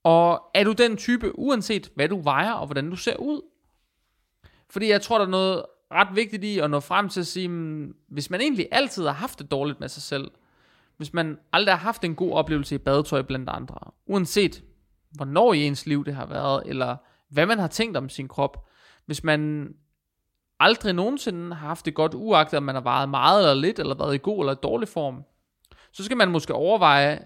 [0.08, 3.42] Og er du den type, uanset hvad du vejer og hvordan du ser ud?
[4.70, 7.48] Fordi jeg tror, der er noget ret vigtigt i at nå frem til at sige,
[7.48, 10.32] hmm, hvis man egentlig altid har haft det dårligt med sig selv,
[10.98, 14.64] hvis man aldrig har haft en god oplevelse i badetøj blandt andre, uanset
[15.12, 16.96] hvornår i ens liv det har været, eller
[17.30, 18.68] hvad man har tænkt om sin krop,
[19.06, 19.74] hvis man
[20.60, 23.96] aldrig nogensinde har haft det godt, uagtet om man har vejet meget eller lidt, eller
[23.96, 25.24] været i god eller dårlig form,
[25.92, 27.20] så skal man måske overveje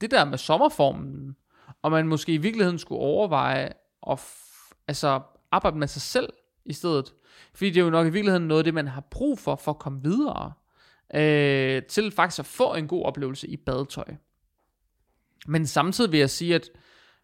[0.00, 1.36] det der med sommerformen,
[1.82, 3.72] og man måske i virkeligheden skulle overveje
[4.10, 5.20] at f- altså
[5.50, 6.32] arbejde med sig selv
[6.64, 7.14] i stedet.
[7.54, 9.70] Fordi det er jo nok i virkeligheden noget af det, man har brug for, for
[9.70, 10.52] at komme videre,
[11.14, 14.14] øh, til faktisk at få en god oplevelse i badetøj.
[15.46, 16.70] Men samtidig vil jeg sige, at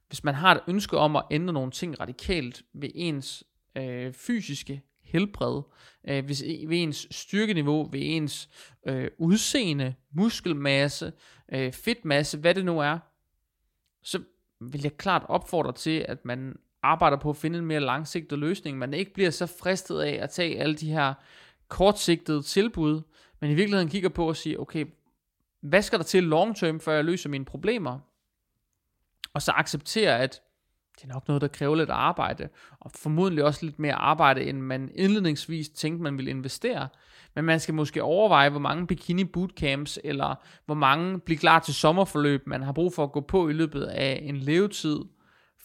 [0.09, 3.45] hvis man har et ønske om at ændre nogle ting radikalt ved ens
[3.77, 5.63] øh, fysiske helbred,
[6.09, 8.49] øh, hvis, e-, ved ens styrkeniveau, ved ens
[8.87, 11.13] øh, udseende, muskelmasse,
[11.53, 12.99] øh, fedtmasse, hvad det nu er,
[14.03, 14.23] så
[14.61, 18.79] vil jeg klart opfordre til, at man arbejder på at finde en mere langsigtet løsning.
[18.79, 21.15] Man ikke bliver så fristet af at tage alle de her
[21.69, 23.03] kortsigtede tilbud,
[23.41, 24.87] men i virkeligheden kigger på at sige, okay,
[25.61, 27.99] hvad skal der til long term, før jeg løser mine problemer?
[29.35, 30.43] Og så acceptere, at
[30.97, 32.49] det er nok noget, der kræver lidt arbejde,
[32.81, 36.89] og formodentlig også lidt mere arbejde, end man indledningsvis tænkte, man ville investere.
[37.35, 40.35] Men man skal måske overveje, hvor mange bikini bootcamps, eller
[40.67, 43.83] hvor mange bliver klar til sommerforløb, man har brug for at gå på i løbet
[43.83, 44.99] af en levetid,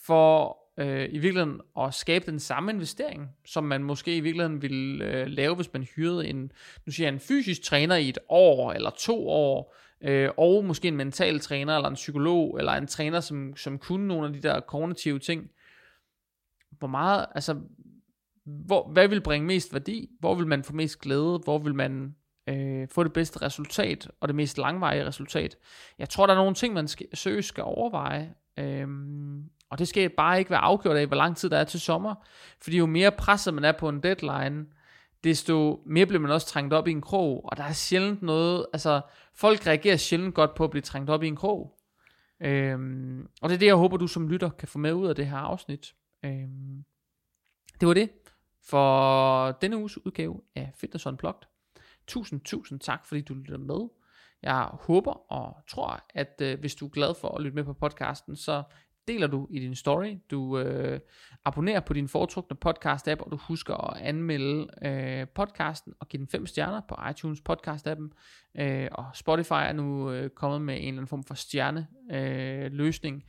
[0.05, 5.05] for øh, i virkeligheden at skabe den samme investering, som man måske i virkeligheden ville
[5.05, 6.51] øh, lave, hvis man hyrede en,
[6.85, 10.87] nu siger jeg, en fysisk træner i et år, eller to år, øh, og måske
[10.87, 14.41] en mental træner, eller en psykolog, eller en træner, som, som kunne nogle af de
[14.41, 15.49] der kognitive ting.
[16.79, 17.55] Hvor meget, altså,
[18.45, 20.09] hvor, hvad vil bringe mest værdi?
[20.19, 21.39] Hvor vil man få mest glæde?
[21.43, 22.15] Hvor vil man
[22.49, 25.57] øh, få det bedste resultat, og det mest langvarige resultat?
[25.99, 30.09] Jeg tror, der er nogle ting, man skal, seriøst skal overveje, øhm, og det skal
[30.09, 32.15] bare ikke være afgjort af, hvor lang tid der er til sommer,
[32.61, 34.65] fordi jo mere presset man er på en deadline,
[35.23, 38.65] desto mere bliver man også trængt op i en krog, og der er sjældent noget,
[38.73, 39.01] altså
[39.35, 41.79] folk reagerer sjældent godt på at blive trængt op i en krog.
[42.41, 45.15] Øhm, og det er det, jeg håber, du som lytter kan få med ud af
[45.15, 45.93] det her afsnit.
[46.25, 46.83] Øhm,
[47.79, 48.09] det var det
[48.69, 51.47] for denne uges udgave af Fitness Unplugged.
[52.07, 53.89] Tusind, tusind tak, fordi du lytter med.
[54.41, 57.73] Jeg håber og tror, at øh, hvis du er glad for at lytte med på
[57.73, 58.63] podcasten, så
[59.07, 60.99] deler du i din story, du øh,
[61.45, 66.27] abonnerer på din foretrukne podcast-app, og du husker at anmelde øh, podcasten og give den
[66.27, 68.09] fem stjerner på iTunes podcast-appen.
[68.61, 72.65] Øh, og Spotify er nu øh, kommet med en eller anden form for stjerne-løsning.
[72.65, 73.23] Øh, løsning.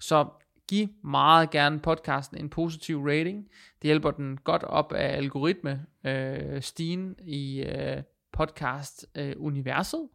[0.00, 0.28] så
[0.70, 3.48] giv meget gerne podcasten en positiv rating.
[3.82, 8.02] Det hjælper den godt op af algoritme øh, stigen i øh,
[8.32, 10.08] podcast-universet,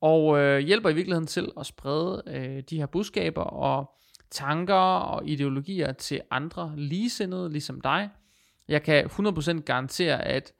[0.00, 3.90] og øh, hjælper i virkeligheden til at sprede øh, de her budskaber og
[4.30, 8.10] tanker og ideologier til andre ligesindede, ligesom dig.
[8.68, 10.52] Jeg kan 100% garantere, at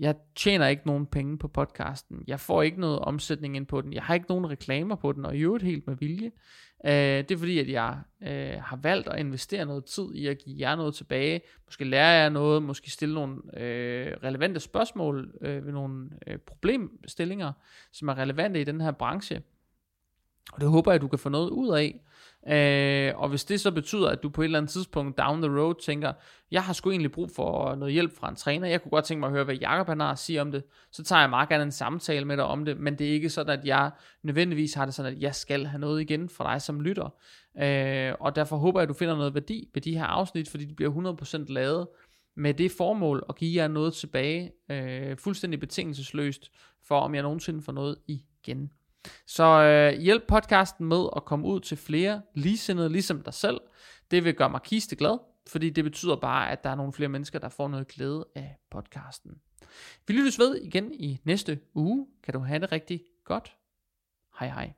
[0.00, 2.24] jeg tjener ikke nogen penge på podcasten.
[2.26, 3.92] Jeg får ikke noget omsætning ind på den.
[3.92, 6.30] Jeg har ikke nogen reklamer på den, og i øvrigt helt med vilje.
[6.86, 10.38] Øh, det er fordi, at jeg øh, har valgt at investere noget tid i at
[10.38, 11.40] give jer noget tilbage.
[11.66, 17.52] Måske lære jer noget, måske stille nogle øh, relevante spørgsmål øh, ved nogle øh, problemstillinger,
[17.92, 19.42] som er relevante i den her branche.
[20.52, 22.00] Og det håber jeg, at du kan få noget ud af.
[22.48, 25.60] Øh, og hvis det så betyder, at du på et eller andet tidspunkt down the
[25.60, 26.12] road tænker,
[26.50, 29.20] jeg har sgu egentlig brug for noget hjælp fra en træner, jeg kunne godt tænke
[29.20, 31.48] mig at høre, hvad Jacob han har at sige om det, så tager jeg meget
[31.48, 33.90] gerne en samtale med dig om det, men det er ikke sådan, at jeg
[34.22, 37.14] nødvendigvis har det sådan, at jeg skal have noget igen fra dig som lytter.
[37.58, 40.64] Øh, og derfor håber jeg, at du finder noget værdi ved de her afsnit, fordi
[40.64, 41.88] de bliver 100% lavet
[42.34, 46.50] med det formål at give jer noget tilbage, øh, fuldstændig betingelsesløst,
[46.84, 48.70] for om jeg nogensinde får noget igen.
[49.26, 53.60] Så øh, hjælp podcasten med at komme ud til flere ligesindede, ligesom dig selv.
[54.10, 57.08] Det vil gøre mig kiste glad, fordi det betyder bare, at der er nogle flere
[57.08, 59.40] mennesker, der får noget glæde af podcasten.
[60.06, 62.06] Vi lyttes ved igen i næste uge.
[62.22, 63.56] Kan du have det rigtig godt.
[64.38, 64.72] Hej hej.